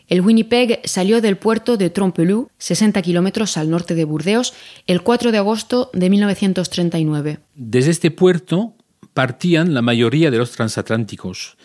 El 0.06 0.20
Winnipeg 0.20 0.80
salió 0.84 1.22
del 1.22 1.38
puerto 1.38 1.76
de 1.76 1.88
Trompelou, 1.88 2.48
60 2.58 3.00
kilómetros 3.00 3.56
al 3.56 3.70
norte 3.70 3.94
de 3.94 4.04
Burdeos, 4.04 4.52
el 4.86 5.02
4 5.02 5.32
de 5.32 5.38
agosto 5.38 5.90
de 5.94 6.10
1939. 6.10 7.38
Desde 7.54 7.90
este 7.90 8.10
puerto 8.10 8.74
partían 9.14 9.74
la 9.74 9.82
mayoría 9.82 10.30
de 10.30 10.38
los 10.38 10.52
transatlánticos. 10.52 11.56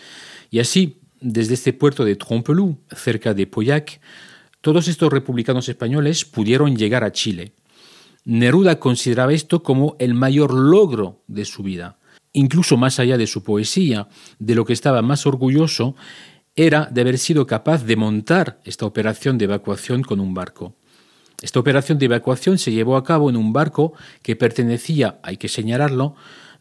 Y 0.52 0.60
así, 0.60 1.00
desde 1.22 1.54
este 1.54 1.74
puerto 1.74 2.06
de 2.06 2.16
Trompelou, 2.16 2.78
cerca 2.96 3.34
de 3.34 3.48
Pauillac, 3.48 4.00
todos 4.62 4.88
estos 4.88 5.12
republicanos 5.12 5.70
españoles 5.70 6.26
pudieron 6.26 6.76
llegar 6.76 7.04
a 7.04 7.12
Chile. 7.12 7.54
Neruda 8.24 8.80
consideraba 8.80 9.34
esto 9.34 9.62
como 9.62 9.96
el 10.00 10.16
mayor 10.16 10.54
logro 10.54 11.22
de 11.28 11.46
su 11.46 11.62
vida. 11.62 11.98
Incluso 12.34 12.76
más 12.76 13.00
allá 13.00 13.18
de 13.18 13.28
su 13.28 13.44
poesía, 13.44 14.08
de 14.40 14.56
lo 14.56 14.66
que 14.66 14.74
estaba 14.74 15.02
más 15.04 15.26
orgulloso 15.26 15.96
era 16.56 16.90
de 16.92 17.02
haber 17.02 17.18
sido 17.18 17.46
capaz 17.46 17.84
de 17.84 17.96
montar 17.96 18.60
esta 18.64 18.86
operación 18.86 19.38
de 19.38 19.46
evacuación 19.46 20.02
con 20.02 20.20
un 20.20 20.34
barco. 20.34 20.76
Esta 21.42 21.60
operación 21.60 22.00
de 22.00 22.06
evacuación 22.06 22.58
se 22.58 22.72
llevó 22.72 22.98
a 22.98 23.04
cabo 23.04 23.30
en 23.30 23.36
un 23.36 23.54
barco 23.54 23.94
que 24.22 24.36
pertenecía, 24.36 25.20
hay 25.22 25.38
que 25.38 25.50
señalarlo, 25.50 26.16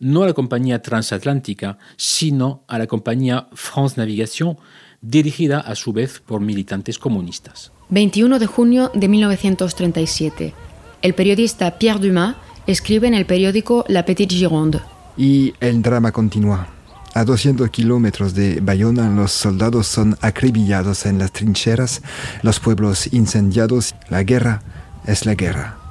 no 0.04 0.22
a 0.22 0.26
la 0.26 0.34
compañía 0.34 0.82
transatlántica, 0.82 1.78
sino 1.96 2.62
a 2.68 2.78
la 2.78 2.86
compañía 2.86 3.48
France 3.54 3.98
Navigation, 3.98 4.58
dirigida 5.00 5.60
a 5.60 5.74
su 5.74 5.94
vez 5.94 6.20
por 6.20 6.42
militantes 6.42 6.98
comunistas. 6.98 7.72
21 7.88 8.38
de 8.38 8.46
junio 8.46 8.90
de 8.94 9.08
1937. 9.08 10.54
El 11.00 11.14
periodista 11.14 11.78
Pierre 11.78 12.06
Dumas 12.06 12.36
escribe 12.66 13.08
en 13.08 13.14
el 13.14 13.24
periódico 13.24 13.86
La 13.88 14.04
Petite 14.04 14.34
Gironde. 14.34 14.80
Y 15.16 15.54
el 15.60 15.80
drama 15.80 16.12
continúa. 16.12 16.68
A 17.14 17.24
200 17.24 17.70
kilómetros 17.70 18.34
de 18.34 18.60
Bayona, 18.60 19.08
los 19.08 19.32
soldados 19.32 19.86
son 19.86 20.18
acribillados 20.20 21.06
en 21.06 21.18
las 21.18 21.32
trincheras, 21.32 22.02
los 22.42 22.60
pueblos 22.60 23.10
incendiados. 23.12 23.94
La 24.10 24.22
guerra 24.22 24.62
es 25.06 25.24
la 25.24 25.34
guerra. 25.34 25.83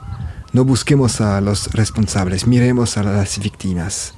No 0.53 0.65
busquemos 0.65 1.19
a 1.19 1.41
los 1.41 1.73
responsables, 1.73 2.45
miremos 2.45 2.97
a 2.97 3.03
las 3.03 3.39
víctimas. 3.39 4.13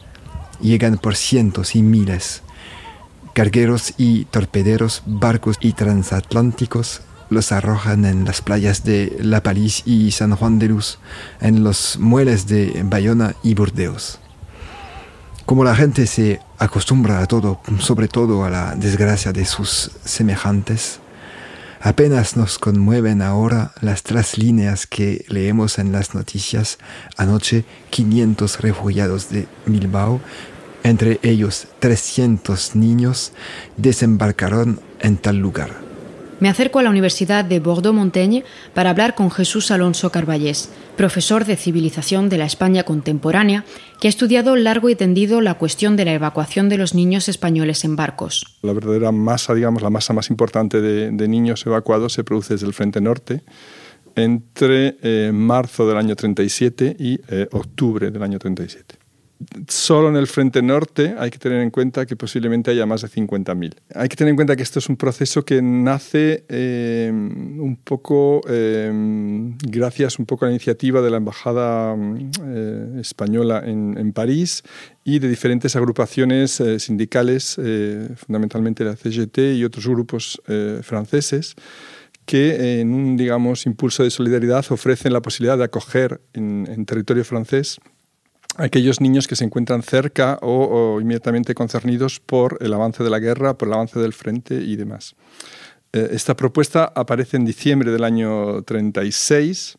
Llegan 0.60 0.98
por 0.98 1.16
cientos 1.16 1.78
y 1.78 1.82
miles. 1.82 2.42
Cargueros 3.32 3.94
y 3.96 4.26
torpederos, 4.26 5.02
barcos 5.06 5.56
y 5.62 5.72
transatlánticos 5.72 7.04
los 7.30 7.54
arrojan 7.54 8.04
en 8.04 8.26
las 8.26 8.42
playas 8.42 8.84
de 8.84 9.16
La 9.22 9.44
Palisse 9.44 9.84
y 9.86 10.12
San 10.12 10.36
Juan 10.36 10.60
de 10.60 10.68
Luz, 10.68 11.00
en 11.40 11.64
los 11.64 11.98
muelles 12.00 12.48
de 12.48 12.84
Bayona 12.84 13.34
y 13.42 13.56
Burdeos. 13.56 14.20
Como 15.46 15.64
la 15.64 15.74
gente 15.74 16.06
se 16.06 16.42
acostumbra 16.58 17.22
a 17.22 17.28
todo, 17.28 17.62
sobre 17.80 18.10
todo 18.10 18.44
a 18.44 18.50
la 18.50 18.76
desgracia 18.76 19.32
de 19.32 19.46
sus 19.46 19.90
semejantes, 20.04 21.00
apenas 21.86 22.36
nos 22.36 22.58
conmueven 22.58 23.22
ahora 23.22 23.72
las 23.80 24.02
tres 24.02 24.40
líneas 24.40 24.88
que 24.88 25.24
leemos 25.30 25.78
en 25.78 25.92
las 25.92 26.16
noticias. 26.16 26.80
Anoche 27.16 27.64
500 27.92 28.60
refugiados 28.62 29.30
de 29.30 29.48
Bilbao, 29.68 30.20
entre 30.82 31.20
ellos 31.22 31.68
300 31.78 32.76
niños, 32.76 33.34
desembarcaron 33.78 34.80
en 35.00 35.18
tal 35.18 35.38
lugar. 35.38 35.85
Me 36.40 36.50
acerco 36.50 36.80
a 36.80 36.84
la 36.84 36.90
Universidad 36.90 37.46
de 37.46 37.62
Bordeaux-Montaigne 37.62 38.44
para 38.74 38.90
hablar 38.90 39.16
con 39.16 39.32
Jesús 39.32 39.72
Alonso 39.72 40.12
Carballés, 40.12 40.70
profesor 40.98 41.46
de 41.46 41.56
civilización 41.56 42.28
de 42.28 42.38
la 42.38 42.46
España 42.46 42.84
contemporánea, 42.84 43.64
que 44.02 44.08
ha 44.08 44.10
estudiado 44.10 44.58
largo 44.58 44.90
y 44.90 44.96
tendido 44.96 45.40
la 45.40 45.54
cuestión 45.54 45.96
de 45.96 46.04
la 46.04 46.14
evacuación 46.14 46.68
de 46.68 46.78
los 46.78 46.94
niños 46.94 47.30
españoles 47.30 47.86
en 47.86 47.96
barcos. 47.96 48.58
La 48.64 48.74
verdadera 48.74 49.14
masa, 49.14 49.54
digamos, 49.54 49.82
la 49.82 49.90
masa 49.90 50.14
más 50.14 50.30
importante 50.30 50.82
de, 50.82 51.26
niños 51.26 51.66
evacuados 51.66 52.14
se 52.14 52.24
produce 52.24 52.54
desde 52.54 52.68
el 52.68 52.74
Frente 52.74 53.02
Norte 53.02 53.44
entre 54.16 54.98
eh, 55.02 55.32
marzo 55.34 55.88
del 55.88 55.98
año 55.98 56.16
37 56.16 56.96
y 57.00 57.20
eh, 57.30 57.48
octubre 57.52 58.12
del 58.12 58.22
año 58.22 58.38
37 58.40 59.05
solo 59.68 60.10
en 60.10 60.16
el 60.16 60.28
frente 60.28 60.62
norte 60.62 61.16
hay 61.18 61.30
que 61.30 61.38
tener 61.38 61.62
en 61.62 61.70
cuenta 61.70 62.06
que 62.06 62.16
posiblemente 62.16 62.72
haya 62.72 62.86
más 62.86 63.02
de 63.02 63.10
50.000. 63.10 63.76
Hay 63.94 64.08
que 64.08 64.16
tener 64.16 64.30
en 64.30 64.36
cuenta 64.36 64.56
que 64.56 64.64
esto 64.64 64.80
es 64.80 64.90
un 64.90 64.96
proceso 64.96 65.44
que 65.44 65.62
nace 65.62 66.46
eh, 66.48 67.10
un 67.12 67.78
poco 67.84 68.42
eh, 68.48 68.92
gracias 69.68 70.20
un 70.20 70.26
poco 70.26 70.46
a 70.46 70.48
la 70.48 70.54
iniciativa 70.54 71.02
de 71.02 71.12
la 71.12 71.18
Embajada 71.18 71.96
eh, 71.96 72.98
Española 73.00 73.64
en, 73.66 74.14
París 74.14 74.64
y 75.04 75.20
de 75.20 75.28
diferentes 75.28 75.76
agrupaciones 75.76 76.64
sindicales, 76.78 77.60
fundamentalmente 78.16 78.86
la 78.86 78.96
CGT 78.96 79.56
y 79.56 79.64
otros 79.66 79.88
grupos 79.88 80.42
franceses 80.84 81.56
que 82.26 82.80
en 82.80 82.94
un 82.94 83.18
digamos 83.18 83.66
impulso 83.66 84.04
de 84.04 84.10
solidaridad 84.10 84.66
ofrecen 84.70 85.12
la 85.12 85.22
posibilidad 85.22 85.58
de 85.58 85.66
acoger 85.66 86.22
en, 86.34 86.68
en 86.72 86.86
territorio 86.86 87.26
francés 87.26 87.80
aquellos 88.58 89.02
niños 89.02 89.28
que 89.28 89.36
se 89.36 89.44
encuentran 89.44 89.84
cerca 89.84 90.40
o, 90.42 91.00
inmediatamente 91.02 91.54
concernidos 91.54 92.20
por 92.20 92.58
el 92.62 92.74
avance 92.74 93.04
de 93.04 93.10
la 93.10 93.20
guerra, 93.20 93.58
por 93.58 93.68
el 93.68 93.74
avance 93.74 94.00
del 94.00 94.14
frente 94.14 94.56
y 94.56 94.76
demás. 94.76 95.16
Eh, 95.94 96.10
esta 96.12 96.36
propuesta 96.36 96.92
aparece 96.96 97.38
en 97.38 97.46
diciembre 97.46 97.92
del 97.92 98.04
año 98.04 98.62
36 98.64 99.78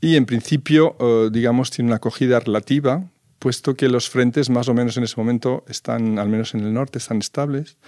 y 0.00 0.16
en 0.16 0.26
principio, 0.26 0.96
eh, 0.98 1.28
digamos, 1.32 1.70
tiene 1.70 1.88
una 1.88 1.96
acogida 1.96 2.40
relativa, 2.40 3.04
puesto 3.40 3.74
que 3.74 3.88
los 3.88 4.10
frentes 4.10 4.50
más 4.50 4.68
o 4.68 4.74
menos 4.74 4.98
en 4.98 5.02
ese 5.02 5.16
momento 5.16 5.64
están, 5.66 6.18
al 6.18 6.28
menos 6.28 6.54
en 6.54 6.60
el 6.60 6.74
norte, 6.74 6.98
están 6.98 7.18
estables. 7.18 7.78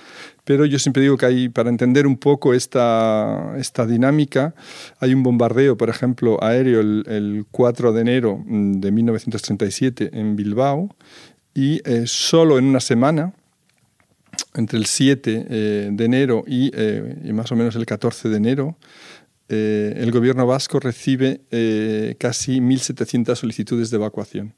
Pero 0.45 0.65
yo 0.65 0.79
siempre 0.79 1.03
digo 1.03 1.19
que 1.19 1.27
hay, 1.27 1.49
para 1.51 1.69
entender 1.69 2.07
un 2.07 2.17
poco 2.17 2.55
esta, 2.55 3.55
esta 3.59 3.87
dinámica, 3.87 4.55
hay 4.99 5.13
un 5.13 5.23
bombardeo, 5.23 5.77
por 5.77 5.91
ejemplo, 5.91 6.43
aéreo 6.43 6.81
el, 6.81 7.45
4 7.51 7.93
de 7.93 8.01
enero 8.01 8.43
mm, 8.45 8.81
de 8.81 8.91
1937 8.91 10.11
en 10.15 10.37
Bilbao 10.37 10.97
y 11.55 11.83
eh, 11.85 12.05
solo 12.07 12.59
en 12.59 12.65
una 12.65 12.81
semana, 12.81 13.35
entre 14.55 14.79
el 14.79 14.87
7 14.87 15.47
eh, 15.49 15.91
de 15.93 16.05
enero 16.05 16.45
eh, 16.47 17.21
y, 17.25 17.33
más 17.35 17.53
o 17.53 17.57
menos 17.57 17.77
el 17.77 17.85
14 17.85 18.31
de 18.31 18.37
enero, 18.37 18.77
el 19.49 20.11
gobierno 20.13 20.47
vasco 20.47 20.81
recibe 20.81 21.43
casi 22.19 22.59
1.700 22.59 23.37
solicitudes 23.37 23.91
de 23.91 23.97
evacuación. 23.97 24.55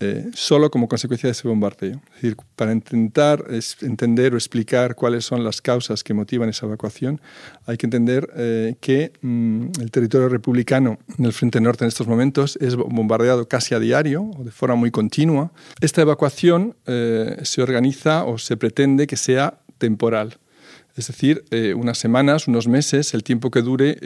Eh, 0.00 0.30
solo 0.32 0.70
como 0.70 0.86
consecuencia 0.86 1.26
de 1.26 1.32
ese 1.32 1.48
bombardeo. 1.48 2.00
Es 2.10 2.14
decir, 2.14 2.36
para 2.54 2.72
intentar 2.72 3.44
entender 3.80 4.32
o 4.32 4.36
explicar 4.36 4.94
cuáles 4.94 5.24
son 5.24 5.42
las 5.42 5.60
causas 5.60 6.04
que 6.04 6.14
motivan 6.14 6.48
esa 6.48 6.66
evacuación, 6.66 7.20
hay 7.66 7.76
que 7.78 7.86
entender 7.86 8.30
eh, 8.36 8.76
que 8.80 9.12
mm, 9.22 9.66
el 9.80 9.90
territorio 9.90 10.28
republicano 10.28 11.00
en 11.18 11.24
el 11.24 11.32
frente 11.32 11.60
norte 11.60 11.82
en 11.82 11.88
estos 11.88 12.06
momentos 12.06 12.56
es 12.60 12.76
bombardeado 12.76 13.48
casi 13.48 13.74
a 13.74 13.80
diario 13.80 14.22
o 14.38 14.44
de 14.44 14.52
forma 14.52 14.76
muy 14.76 14.92
continua. 14.92 15.50
Esta 15.80 16.02
evacuación 16.02 16.76
eh, 16.86 17.36
se 17.42 17.60
organiza 17.60 18.22
o 18.22 18.38
se 18.38 18.56
pretende 18.56 19.08
que 19.08 19.16
sea 19.16 19.58
temporal. 19.78 20.38
Es 20.94 21.06
decir, 21.06 21.44
unas 21.76 21.96
semanas, 21.96 22.48
unos 22.48 22.66
meses, 22.66 23.14
el 23.14 23.22
tiempo 23.22 23.52
que 23.52 23.62
dure, 23.62 23.96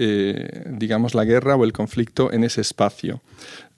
digamos, 0.67 1.15
la 1.15 1.25
guerra 1.25 1.57
o 1.57 1.65
el 1.65 1.73
conflicto 1.73 2.31
en 2.31 2.45
ese 2.45 2.61
espacio. 2.61 3.23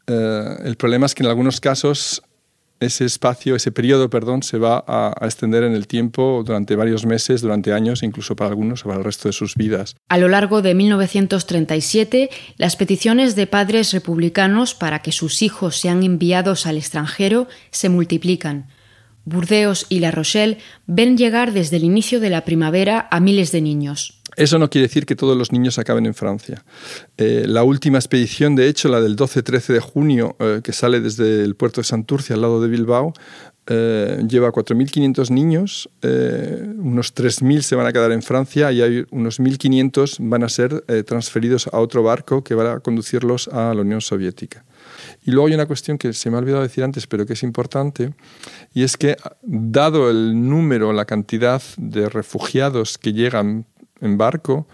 Eh, 0.06 0.56
el 0.64 0.76
problema 0.76 1.06
es 1.06 1.14
que 1.14 1.22
en 1.22 1.28
algunos 1.28 1.60
casos 1.60 2.22
ese 2.80 3.04
espacio, 3.04 3.56
ese 3.56 3.72
periodo, 3.72 4.10
perdón, 4.10 4.42
se 4.42 4.58
va 4.58 4.84
a, 4.86 5.14
extender 5.22 5.62
en 5.64 5.72
el 5.72 5.86
tiempo 5.86 6.42
durante 6.44 6.76
varios 6.76 7.06
meses, 7.06 7.40
durante 7.40 7.72
años, 7.72 8.02
incluso 8.02 8.36
para 8.36 8.50
algunos 8.50 8.84
o 8.84 8.88
para 8.88 8.98
el 8.98 9.04
resto 9.04 9.28
de 9.28 9.32
sus 9.32 9.54
vidas. 9.54 9.96
A 10.08 10.18
lo 10.18 10.28
largo 10.28 10.62
de 10.62 10.74
1937, 10.74 12.30
las 12.56 12.76
peticiones 12.76 13.36
de 13.36 13.46
padres 13.46 13.92
republicanos 13.92 14.74
para 14.74 15.00
que 15.00 15.12
sus 15.12 15.42
hijos 15.42 15.78
sean 15.78 16.02
enviados 16.02 16.66
al 16.66 16.76
extranjero 16.76 17.48
se 17.70 17.88
multiplican. 17.88 18.68
Burdeos 19.24 19.86
y 19.88 20.00
La 20.00 20.10
Rochelle 20.10 20.58
ven 20.86 21.16
llegar 21.16 21.52
desde 21.52 21.76
el 21.76 21.84
inicio 21.84 22.20
de 22.20 22.28
la 22.28 22.44
primavera 22.44 23.08
a 23.10 23.20
miles 23.20 23.52
de 23.52 23.62
niños. 23.62 24.20
Eso 24.36 24.58
no 24.58 24.70
quiere 24.70 24.88
decir 24.88 25.06
que 25.06 25.16
todos 25.16 25.36
los 25.36 25.52
niños 25.52 25.78
acaben 25.78 26.06
en 26.06 26.14
Francia. 26.14 26.64
Eh, 27.16 27.44
la 27.46 27.62
última 27.62 27.98
expedición, 27.98 28.56
de 28.56 28.68
hecho, 28.68 28.88
la 28.88 29.00
del 29.00 29.16
12-13 29.16 29.72
de 29.72 29.80
junio, 29.80 30.36
eh, 30.38 30.60
que 30.62 30.72
sale 30.72 31.00
desde 31.00 31.42
el 31.42 31.54
puerto 31.54 31.80
de 31.80 31.84
Santurce 31.86 32.34
al 32.34 32.42
lado 32.42 32.60
de 32.60 32.68
Bilbao, 32.68 33.12
eh, 33.66 34.22
lleva 34.28 34.52
4.500 34.52 35.30
niños, 35.30 35.88
unos 36.02 37.14
3.000 37.14 37.62
se 37.62 37.76
van 37.76 37.86
a 37.86 37.92
quedar 37.92 38.12
en 38.12 38.22
Francia 38.22 38.70
y 38.72 38.82
hay 38.82 39.06
unos 39.10 39.40
1.500 39.40 40.16
van 40.20 40.42
a 40.42 40.50
ser 40.50 40.82
transferidos 41.06 41.68
a 41.72 41.78
otro 41.78 42.02
barco 42.02 42.44
que 42.44 42.54
va 42.54 42.74
a 42.74 42.80
conducirlos 42.80 43.48
a 43.48 43.72
la 43.72 43.80
Unión 43.80 44.02
Soviética. 44.02 44.66
Y 45.24 45.30
luego 45.30 45.48
hay 45.48 45.54
una 45.54 45.64
cuestión 45.64 45.96
que 45.96 46.12
se 46.12 46.30
me 46.30 46.36
ha 46.36 46.40
olvidado 46.40 46.62
decir 46.62 46.84
antes, 46.84 47.06
pero 47.06 47.24
que 47.24 47.32
es 47.32 47.42
importante, 47.42 48.12
y 48.74 48.82
es 48.82 48.98
que 48.98 49.16
dado 49.42 50.10
el 50.10 50.48
número, 50.48 50.92
la 50.92 51.06
cantidad 51.06 51.62
de 51.78 52.10
refugiados 52.10 52.98
que 52.98 53.14
llegan 53.14 53.66
en 54.04 54.16
barco, 54.16 54.66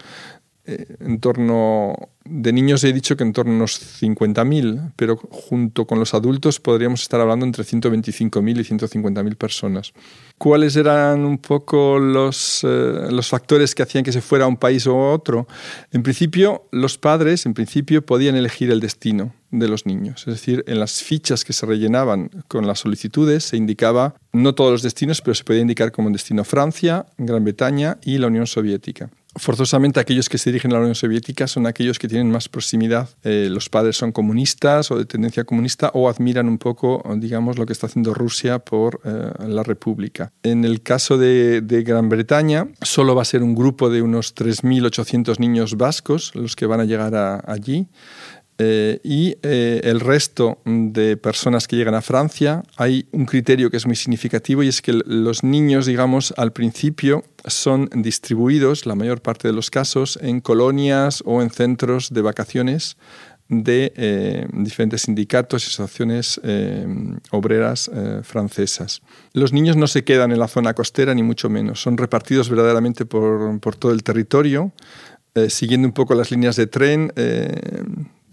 eh, 0.63 0.85
en 0.99 1.19
torno 1.19 1.95
de 2.23 2.53
niños 2.53 2.83
he 2.83 2.93
dicho 2.93 3.17
que 3.17 3.23
en 3.23 3.33
torno 3.33 3.53
a 3.53 3.55
unos 3.55 3.81
50.000, 3.99 4.93
pero 4.95 5.17
junto 5.17 5.87
con 5.87 5.97
los 5.97 6.13
adultos 6.13 6.59
podríamos 6.59 7.01
estar 7.01 7.19
hablando 7.19 7.47
entre 7.47 7.63
125.000 7.63 8.59
y 8.59 8.63
150.000 8.63 9.35
personas. 9.35 9.91
¿Cuáles 10.37 10.75
eran 10.75 11.25
un 11.25 11.39
poco 11.39 11.97
los, 11.97 12.63
eh, 12.63 13.07
los 13.09 13.27
factores 13.27 13.73
que 13.73 13.81
hacían 13.81 14.03
que 14.03 14.11
se 14.11 14.21
fuera 14.21 14.45
a 14.45 14.47
un 14.47 14.57
país 14.57 14.85
u 14.85 14.95
otro? 14.95 15.47
En 15.91 16.03
principio, 16.03 16.67
los 16.71 16.99
padres 16.99 17.47
en 17.47 17.55
principio 17.55 18.05
podían 18.05 18.35
elegir 18.35 18.69
el 18.69 18.79
destino 18.81 19.33
de 19.49 19.67
los 19.67 19.87
niños. 19.87 20.27
Es 20.27 20.33
decir, 20.35 20.63
en 20.67 20.79
las 20.79 21.01
fichas 21.01 21.43
que 21.43 21.53
se 21.53 21.65
rellenaban 21.65 22.29
con 22.47 22.67
las 22.67 22.79
solicitudes 22.79 23.45
se 23.45 23.57
indicaba 23.57 24.13
no 24.31 24.53
todos 24.53 24.71
los 24.71 24.83
destinos, 24.83 25.21
pero 25.21 25.33
se 25.33 25.43
podía 25.43 25.61
indicar 25.61 25.91
como 25.91 26.11
destino 26.11 26.43
Francia, 26.43 27.07
Gran 27.17 27.43
Bretaña 27.43 27.97
y 28.03 28.19
la 28.19 28.27
Unión 28.27 28.45
Soviética 28.45 29.09
forzosamente 29.35 29.99
aquellos 29.99 30.29
que 30.29 30.37
se 30.37 30.49
dirigen 30.49 30.71
a 30.71 30.75
la 30.75 30.81
Unión 30.81 30.95
Soviética 30.95 31.47
son 31.47 31.67
aquellos 31.67 31.99
que 31.99 32.07
tienen 32.07 32.31
más 32.31 32.49
proximidad. 32.49 33.09
Eh, 33.23 33.47
los 33.49 33.69
padres 33.69 33.97
son 33.97 34.11
comunistas 34.11 34.91
o 34.91 34.97
de 34.97 35.05
tendencia 35.05 35.43
comunista 35.43 35.91
o 35.93 36.09
admiran 36.09 36.47
un 36.47 36.57
poco, 36.57 37.03
digamos, 37.17 37.57
lo 37.57 37.65
que 37.65 37.73
está 37.73 37.87
haciendo 37.87 38.13
Rusia 38.13 38.59
por 38.59 39.01
eh, 39.03 39.31
la 39.47 39.63
República. 39.63 40.31
En 40.43 40.65
el 40.65 40.81
caso 40.81 41.17
de, 41.17 41.61
Gran 41.85 42.09
Bretaña, 42.09 42.67
solo 42.81 43.15
va 43.15 43.21
a 43.21 43.25
ser 43.25 43.43
un 43.43 43.55
grupo 43.55 43.89
de 43.89 44.01
unos 44.01 44.35
3.800 44.35 45.39
niños 45.39 45.77
vascos 45.77 46.35
los 46.35 46.55
que 46.55 46.65
van 46.65 46.79
a 46.79 46.85
llegar 46.85 47.43
allí. 47.47 47.87
Eh, 48.63 48.99
y 49.03 49.37
eh, 49.41 49.81
el 49.85 49.99
resto 49.99 50.59
de 50.65 51.17
personas 51.17 51.67
que 51.67 51.77
llegan 51.77 51.95
a 51.95 52.01
Francia, 52.03 52.61
hay 52.77 53.07
un 53.11 53.25
criterio 53.25 53.71
que 53.71 53.77
es 53.77 53.87
muy 53.87 53.95
significativo 53.95 54.61
y 54.61 54.67
es 54.67 54.83
que 54.83 54.93
los 54.93 55.43
niños, 55.43 55.87
digamos, 55.87 56.31
al 56.37 56.53
principio 56.53 57.23
son 57.43 57.89
distribuidos, 57.91 58.85
la 58.85 58.93
mayor 58.93 59.19
parte 59.19 59.47
de 59.47 59.55
los 59.55 59.71
casos, 59.71 60.19
en 60.21 60.41
colonias 60.41 61.23
o 61.25 61.41
en 61.41 61.49
centros 61.49 62.13
de 62.13 62.21
vacaciones 62.21 62.97
de 63.49 63.93
eh, 63.95 64.47
diferentes 64.53 65.01
sindicatos 65.01 65.63
y 65.63 65.67
asociaciones 65.67 66.39
obreras 67.31 67.89
francesas. 68.21 69.01
Los 69.33 69.53
niños 69.53 69.75
no 69.75 69.87
se 69.87 70.03
quedan 70.03 70.31
en 70.31 70.37
la 70.37 70.47
zona 70.47 70.75
costera, 70.75 71.15
ni 71.15 71.23
mucho 71.23 71.49
menos. 71.49 71.81
Son 71.81 71.97
repartidos 71.97 72.47
verdaderamente 72.47 73.05
por, 73.07 73.59
por 73.59 73.75
todo 73.75 73.91
el 73.91 74.03
territorio, 74.03 74.71
siguiendo 75.49 75.87
un 75.87 75.93
poco 75.93 76.13
las 76.13 76.29
líneas 76.29 76.55
de 76.57 76.67
tren 76.67 77.11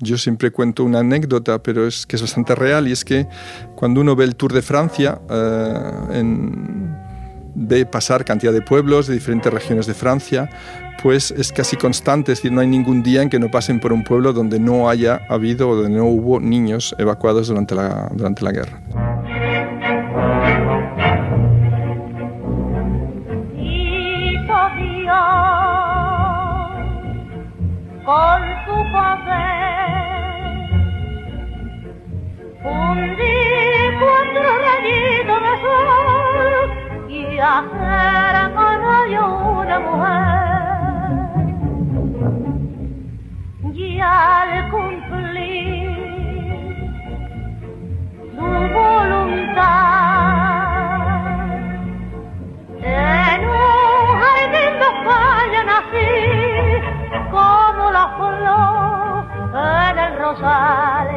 yo 0.00 0.16
siempre 0.16 0.50
cuento 0.50 0.84
una 0.84 1.00
anécdota, 1.00 1.62
pero 1.62 1.86
es 1.86 2.06
que 2.06 2.16
es 2.16 2.22
bastante 2.22 2.54
real, 2.54 2.88
y 2.88 2.92
es 2.92 3.04
que 3.04 3.26
cuando 3.74 4.00
uno 4.00 4.14
ve 4.16 4.24
el 4.24 4.36
Tour 4.36 4.52
de 4.52 4.62
Francia, 4.62 5.20
eh, 5.30 6.22
ve 7.54 7.86
pasar 7.86 8.24
cantidad 8.24 8.52
de 8.52 8.62
pueblos 8.62 9.08
de 9.08 9.14
diferentes 9.14 9.52
regiones 9.52 9.86
de 9.86 9.94
Francia, 9.94 10.48
pues 11.02 11.30
es 11.32 11.52
casi 11.52 11.76
constante, 11.76 12.32
es 12.32 12.38
decir, 12.38 12.52
no 12.52 12.60
hay 12.60 12.66
ningún 12.66 13.02
día 13.02 13.22
en 13.22 13.30
que 13.30 13.38
no 13.38 13.50
pasen 13.50 13.80
por 13.80 13.92
un 13.92 14.04
pueblo 14.04 14.32
donde 14.32 14.58
no 14.58 14.88
haya 14.88 15.20
habido 15.28 15.68
o 15.68 15.76
donde 15.76 15.96
no 15.96 16.06
hubo 16.06 16.40
niños 16.40 16.94
evacuados 16.98 17.48
durante 17.48 17.74
la, 17.74 18.10
durante 18.14 18.44
la 18.44 18.52
guerra. 18.52 18.80
por 28.08 28.40
tu 28.64 28.76
poder. 28.90 29.36
Fundí 32.62 33.38
cuatro 34.00 34.48
rayitos 34.64 35.40
de 35.46 35.54
sol 35.64 36.68
y 37.10 37.38
hacer 37.38 38.34
con 38.54 38.78
hoyo 38.94 39.24
una 39.60 39.78
mujer. 39.86 40.28
Ya 43.74 44.37
del 60.08 60.18
rosal, 60.18 61.08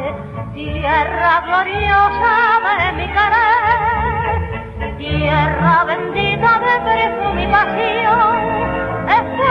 tierra 0.54 1.42
gloriosa 1.46 2.36
de 2.78 2.92
mi 2.98 3.06
querer, 3.12 4.40
tierra 4.98 5.84
bendita 5.84 6.60
de 6.60 6.74
preso 6.86 7.34
mi 7.34 7.46
pasión, 7.46 8.36
este 9.08 9.42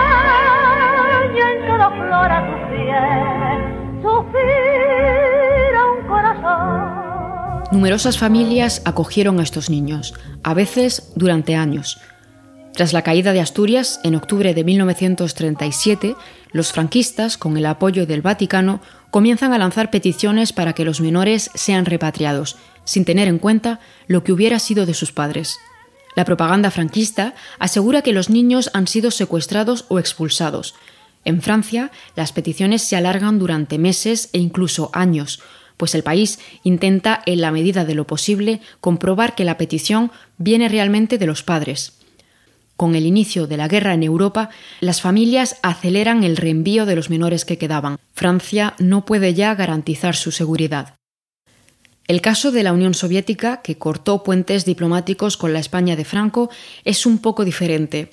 extraño 1.32 1.44
en 1.50 1.60
cada 1.68 1.90
flor 1.90 2.32
a 2.32 2.40
tus 2.48 2.62
pies, 2.70 3.60
suspira 4.02 5.82
un 5.98 6.02
corazón. 6.08 7.64
Numerosas 7.72 8.18
familias 8.18 8.82
acogieron 8.86 9.40
a 9.40 9.44
estos 9.44 9.70
niños, 9.70 10.14
a 10.44 10.54
veces 10.54 11.14
durante 11.16 11.56
años 11.56 12.00
tras 12.74 12.94
la 12.94 13.02
caída 13.02 13.34
de 13.34 13.42
Asturias, 13.42 14.00
en 14.04 14.16
octubre 14.16 14.54
de 14.54 14.64
1937, 14.64 16.16
los 16.52 16.72
franquistas, 16.72 17.38
con 17.38 17.58
el 17.58 17.66
apoyo 17.66 18.06
del 18.06 18.22
Vaticano, 18.22 18.82
comienzan 19.10 19.52
a 19.54 19.58
lanzar 19.58 19.92
peticiones 19.92 20.54
para 20.54 20.74
que 20.74 20.86
los 20.86 21.02
menores 21.02 21.52
sean 21.54 21.86
repatriados, 21.86 22.56
sin 22.86 23.04
tener 23.04 23.28
en 23.28 23.40
cuenta 23.40 23.82
lo 24.08 24.24
que 24.24 24.32
hubiera 24.32 24.58
sido 24.58 24.86
de 24.86 24.94
sus 24.94 25.12
padres. 25.12 25.58
La 26.16 26.26
propaganda 26.26 26.72
franquista 26.72 27.36
asegura 27.60 28.02
que 28.02 28.14
los 28.14 28.30
niños 28.30 28.70
han 28.74 28.88
sido 28.88 29.12
secuestrados 29.12 29.86
o 29.90 30.00
expulsados. 30.00 30.76
En 31.26 31.42
Francia, 31.42 31.92
las 32.16 32.32
peticiones 32.32 32.82
se 32.82 32.96
alargan 32.96 33.38
durante 33.38 33.78
meses 33.78 34.30
e 34.34 34.40
incluso 34.40 34.90
años, 34.94 35.42
pues 35.78 35.94
el 35.94 36.04
país 36.04 36.40
intenta, 36.64 37.22
en 37.26 37.42
la 37.42 37.52
medida 37.52 37.86
de 37.86 37.96
lo 37.96 38.08
posible, 38.08 38.62
comprobar 38.80 39.36
que 39.36 39.46
la 39.46 39.58
petición 39.58 40.12
viene 40.38 40.70
realmente 40.70 41.18
de 41.18 41.26
los 41.26 41.44
padres. 41.44 42.01
Con 42.82 42.96
el 42.96 43.06
inicio 43.06 43.46
de 43.46 43.58
la 43.58 43.68
guerra 43.68 43.94
en 43.94 44.02
Europa, 44.02 44.50
las 44.80 45.02
familias 45.02 45.58
aceleran 45.62 46.24
el 46.24 46.36
reenvío 46.36 46.88
de 46.88 46.96
los 46.96 47.12
menores 47.12 47.46
que 47.46 47.60
quedaban. 47.60 48.00
Francia 48.16 48.74
no 48.80 49.06
puede 49.06 49.36
ya 49.36 49.54
garantizar 49.54 50.16
su 50.16 50.32
seguridad. 50.32 50.96
El 52.08 52.22
caso 52.22 52.52
de 52.52 52.64
la 52.64 52.74
Unión 52.74 52.96
Soviética, 52.96 53.62
que 53.62 53.78
cortó 53.78 54.24
puentes 54.24 54.66
diplomáticos 54.66 55.38
con 55.38 55.54
la 55.54 55.60
España 55.60 55.96
de 55.96 56.06
Franco, 56.06 56.50
es 56.84 57.06
un 57.06 57.20
poco 57.20 57.46
diferente. 57.46 58.10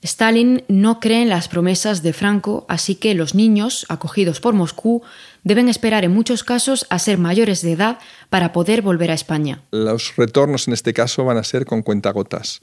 Stalin 0.00 0.62
no 0.68 1.00
cree 1.00 1.22
en 1.22 1.28
las 1.28 1.48
promesas 1.48 2.04
de 2.04 2.12
Franco, 2.12 2.66
así 2.68 2.94
que 2.94 3.14
los 3.14 3.34
niños, 3.34 3.84
acogidos 3.88 4.38
por 4.38 4.54
Moscú, 4.54 5.02
deben 5.42 5.68
esperar 5.68 6.04
en 6.04 6.12
muchos 6.12 6.44
casos 6.44 6.86
a 6.88 7.00
ser 7.00 7.18
mayores 7.18 7.62
de 7.62 7.72
edad 7.72 7.98
para 8.30 8.52
poder 8.52 8.80
volver 8.80 9.10
a 9.10 9.14
España. 9.14 9.62
Los 9.72 10.14
retornos 10.14 10.68
en 10.68 10.74
este 10.74 10.94
caso 10.94 11.24
van 11.24 11.36
a 11.36 11.42
ser 11.42 11.64
con 11.64 11.82
cuentagotas. 11.82 12.60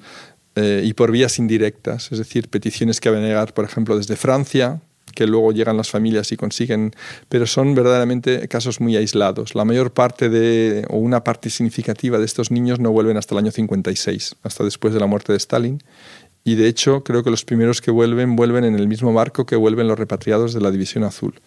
Eh, 0.56 0.84
y 0.86 0.94
por 0.94 1.12
vías 1.12 1.38
indirectas, 1.38 2.12
es 2.12 2.18
decir, 2.18 2.50
peticiones 2.50 3.02
que 3.02 3.10
van 3.10 3.24
a 3.24 3.28
llegar, 3.28 3.54
por 3.54 3.66
ejemplo, 3.66 3.98
desde 3.98 4.16
Francia, 4.16 4.82
que 5.14 5.28
luego 5.28 5.52
llegan 5.52 5.78
las 5.78 5.90
familias 5.90 6.32
y 6.32 6.38
consiguen, 6.38 6.94
pero 7.30 7.48
son 7.48 7.76
verdaderamente 7.76 8.48
casos 8.48 8.80
muy 8.80 8.96
aislados. 8.96 9.56
La 9.56 9.66
mayor 9.66 9.92
parte 9.92 10.30
de, 10.30 10.86
o 10.90 10.98
una 10.98 11.24
parte 11.24 11.50
significativa 11.50 12.20
de 12.20 12.26
estos 12.26 12.52
niños 12.52 12.80
no 12.80 12.92
vuelven 12.92 13.18
hasta 13.18 13.36
el 13.36 13.40
año 13.40 13.52
56, 13.52 14.36
hasta 14.44 14.64
después 14.64 14.94
de 14.94 15.00
la 15.00 15.08
muerte 15.08 15.32
de 15.32 15.38
Stalin. 15.38 15.82
Y 16.44 16.56
de 16.56 16.68
hecho, 16.68 17.04
creo 17.04 17.24
que 17.24 17.32
los 17.32 17.44
primeros 17.44 17.82
que 17.82 17.92
vuelven 17.92 18.36
vuelven 18.36 18.66
en 18.66 18.76
el 18.76 18.88
mismo 18.88 19.12
marco 19.12 19.46
que 19.46 19.56
vuelven 19.56 19.88
los 19.88 19.98
repatriados 19.98 20.54
de 20.54 20.62
la 20.62 20.70
División 20.70 21.04
Azul 21.04 21.42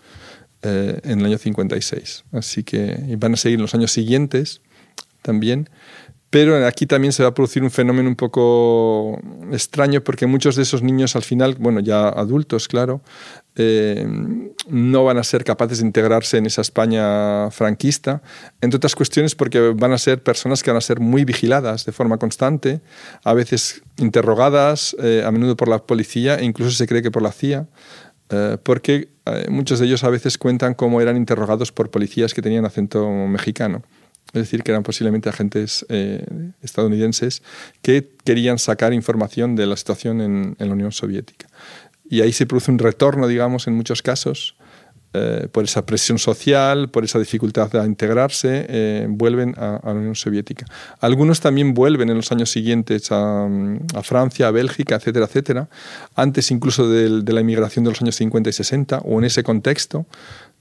eh, 0.62 1.00
en 1.04 1.20
el 1.20 1.26
año 1.26 1.38
56. 1.38 2.24
Así 2.32 2.64
que 2.64 3.16
van 3.16 3.34
a 3.34 3.36
seguir 3.36 3.58
en 3.58 3.62
los 3.62 3.74
años 3.74 3.92
siguientes 3.92 4.60
también. 5.22 5.68
Pero 6.30 6.66
aquí 6.66 6.84
también 6.86 7.12
se 7.12 7.22
va 7.22 7.30
a 7.30 7.34
producir 7.34 7.62
un 7.62 7.70
fenómeno 7.70 8.08
un 8.08 8.16
poco 8.16 9.18
extraño 9.50 10.02
porque 10.02 10.26
muchos 10.26 10.56
de 10.56 10.62
esos 10.62 10.82
niños 10.82 11.16
al 11.16 11.22
final, 11.22 11.56
bueno, 11.58 11.80
ya 11.80 12.06
adultos, 12.06 12.68
claro, 12.68 13.00
eh, 13.56 14.06
no 14.68 15.04
van 15.04 15.16
a 15.16 15.24
ser 15.24 15.42
capaces 15.42 15.78
de 15.78 15.86
integrarse 15.86 16.36
en 16.36 16.44
esa 16.44 16.60
España 16.60 17.50
franquista, 17.50 18.20
entre 18.60 18.76
otras 18.76 18.94
cuestiones 18.94 19.34
porque 19.34 19.72
van 19.74 19.92
a 19.92 19.98
ser 19.98 20.22
personas 20.22 20.62
que 20.62 20.70
van 20.70 20.76
a 20.76 20.82
ser 20.82 21.00
muy 21.00 21.24
vigiladas 21.24 21.86
de 21.86 21.92
forma 21.92 22.18
constante, 22.18 22.82
a 23.24 23.32
veces 23.32 23.82
interrogadas, 23.96 24.94
eh, 25.02 25.22
a 25.24 25.30
menudo 25.30 25.56
por 25.56 25.68
la 25.68 25.78
policía 25.78 26.36
e 26.36 26.44
incluso 26.44 26.72
se 26.72 26.86
cree 26.86 27.00
que 27.00 27.10
por 27.10 27.22
la 27.22 27.32
CIA, 27.32 27.68
eh, 28.28 28.58
porque 28.62 29.08
muchos 29.48 29.78
de 29.78 29.86
ellos 29.86 30.04
a 30.04 30.10
veces 30.10 30.36
cuentan 30.36 30.74
cómo 30.74 31.00
eran 31.00 31.16
interrogados 31.16 31.72
por 31.72 31.90
policías 31.90 32.34
que 32.34 32.42
tenían 32.42 32.66
acento 32.66 33.08
mexicano 33.08 33.82
es 34.28 34.42
decir, 34.42 34.62
que 34.62 34.72
eran 34.72 34.82
posiblemente 34.82 35.28
agentes 35.28 35.86
eh, 35.88 36.24
estadounidenses 36.62 37.42
que 37.80 38.10
querían 38.24 38.58
sacar 38.58 38.92
información 38.92 39.56
de 39.56 39.66
la 39.66 39.76
situación 39.76 40.20
en, 40.20 40.56
la 40.58 40.72
Unión 40.72 40.92
Soviética. 40.92 41.46
Y 42.10 42.20
ahí 42.20 42.32
se 42.32 42.46
produce 42.46 42.70
un 42.70 42.78
retorno, 42.78 43.26
digamos, 43.26 43.66
en 43.66 43.74
muchos 43.74 44.02
casos, 44.02 44.56
eh, 45.14 45.48
por 45.50 45.64
esa 45.64 45.86
presión 45.86 46.18
social, 46.18 46.90
por 46.90 47.04
esa 47.04 47.18
dificultad 47.18 47.70
de 47.70 47.82
integrarse, 47.86 48.66
eh, 48.68 49.06
vuelven 49.08 49.54
a, 49.56 49.80
la 49.82 49.92
Unión 49.92 50.14
Soviética. 50.14 50.66
Algunos 51.00 51.40
también 51.40 51.72
vuelven 51.72 52.10
en 52.10 52.16
los 52.16 52.30
años 52.30 52.50
siguientes 52.50 53.08
a, 53.10 53.48
Francia, 54.02 54.48
a 54.48 54.50
Bélgica, 54.50 54.96
etcétera, 54.96 55.24
etcétera, 55.24 55.68
antes 56.14 56.50
incluso 56.50 56.86
de, 56.90 57.22
de 57.22 57.32
la 57.32 57.40
inmigración 57.40 57.86
de 57.86 57.92
los 57.92 58.02
años 58.02 58.16
50 58.16 58.50
y 58.50 58.52
60, 58.52 58.98
o 58.98 59.18
en 59.18 59.24
ese 59.24 59.42
contexto, 59.42 60.04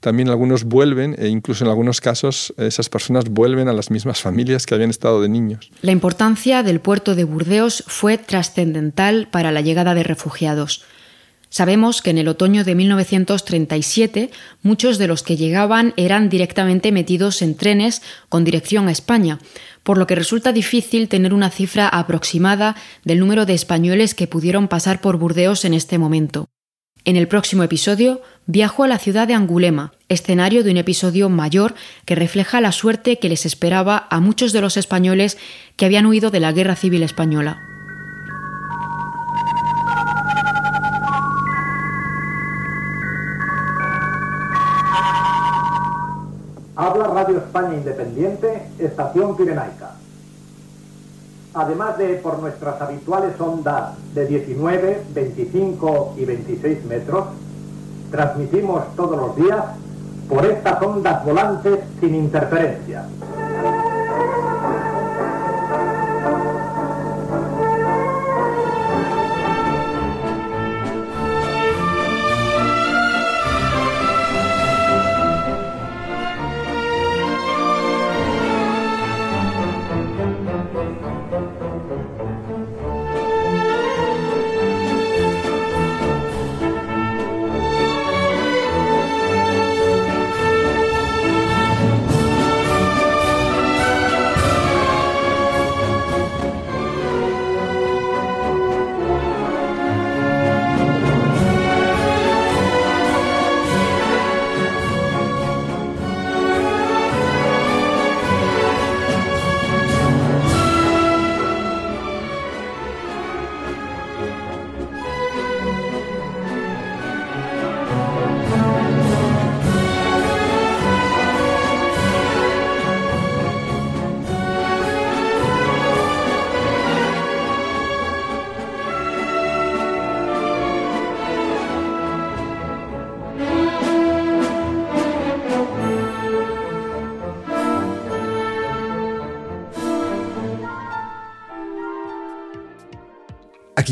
también 0.00 0.28
algunos 0.28 0.64
vuelven 0.64 1.16
e 1.18 1.28
incluso 1.28 1.64
en 1.64 1.70
algunos 1.70 2.00
casos 2.00 2.54
esas 2.56 2.88
personas 2.88 3.28
vuelven 3.28 3.68
a 3.68 3.72
las 3.72 3.90
mismas 3.90 4.20
familias 4.20 4.66
que 4.66 4.74
habían 4.74 4.90
estado 4.90 5.20
de 5.20 5.28
niños. 5.28 5.70
La 5.82 5.92
importancia 5.92 6.62
del 6.62 6.80
puerto 6.80 7.14
de 7.14 7.24
Burdeos 7.24 7.84
fue 7.86 8.18
trascendental 8.18 9.28
para 9.30 9.52
la 9.52 9.60
llegada 9.60 9.94
de 9.94 10.02
refugiados. 10.04 10.84
Sabemos 11.50 12.02
que 12.02 12.10
en 12.10 12.18
el 12.18 12.28
otoño 12.28 12.62
de 12.62 12.74
1937 12.74 14.30
muchos 14.62 14.98
de 14.98 15.06
los 15.06 15.22
que 15.22 15.36
llegaban 15.36 15.94
eran 15.96 16.28
directamente 16.28 16.92
metidos 16.92 17.40
en 17.40 17.56
trenes 17.56 18.02
con 18.28 18.44
dirección 18.44 18.88
a 18.88 18.92
España, 18.92 19.38
por 19.82 19.96
lo 19.96 20.06
que 20.06 20.14
resulta 20.14 20.52
difícil 20.52 21.08
tener 21.08 21.32
una 21.32 21.50
cifra 21.50 21.88
aproximada 21.88 22.76
del 23.04 23.20
número 23.20 23.46
de 23.46 23.54
españoles 23.54 24.14
que 24.14 24.26
pudieron 24.26 24.68
pasar 24.68 25.00
por 25.00 25.16
Burdeos 25.16 25.64
en 25.64 25.72
este 25.72 25.96
momento. 25.96 26.48
En 27.08 27.16
el 27.16 27.26
próximo 27.26 27.62
episodio 27.62 28.20
viajó 28.44 28.84
a 28.84 28.86
la 28.86 28.98
ciudad 28.98 29.26
de 29.26 29.32
Angulema, 29.32 29.92
escenario 30.10 30.62
de 30.62 30.72
un 30.72 30.76
episodio 30.76 31.30
mayor 31.30 31.74
que 32.04 32.14
refleja 32.14 32.60
la 32.60 32.70
suerte 32.70 33.18
que 33.18 33.30
les 33.30 33.46
esperaba 33.46 34.06
a 34.10 34.20
muchos 34.20 34.52
de 34.52 34.60
los 34.60 34.76
españoles 34.76 35.38
que 35.76 35.86
habían 35.86 36.04
huido 36.04 36.30
de 36.30 36.40
la 36.40 36.52
Guerra 36.52 36.76
Civil 36.76 37.02
Española. 37.02 37.62
Habla 46.76 47.04
Radio 47.06 47.38
España 47.38 47.74
Independiente, 47.74 48.64
Estación 48.78 49.34
Pirenaica 49.34 49.97
además 51.54 51.98
de 51.98 52.14
por 52.16 52.38
nuestras 52.38 52.80
habituales 52.80 53.40
ondas 53.40 53.94
de 54.14 54.26
19, 54.26 55.02
25 55.14 56.14
y 56.18 56.24
26 56.24 56.84
metros, 56.84 57.26
transmitimos 58.10 58.94
todos 58.96 59.16
los 59.16 59.36
días 59.36 59.64
por 60.28 60.44
estas 60.44 60.82
ondas 60.82 61.24
volantes 61.24 61.78
sin 62.00 62.14
interferencia. 62.14 63.04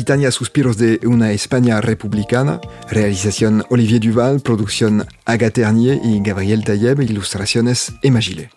Aquitania 0.07 0.31
Suspiros 0.31 0.77
de 0.77 1.01
una 1.05 1.33
España 1.33 1.81
republicana, 1.81 2.61
realización 2.89 3.65
Olivier 3.69 3.99
Duval, 3.99 4.39
producción 4.39 5.05
Agathe 5.25 5.63
Ternier 5.63 5.99
y 6.01 6.21
Gabriel 6.21 6.63
Tayeb, 6.63 7.01
ilustraciones 7.01 7.91
Emma 8.01 8.21
Gillet. 8.21 8.56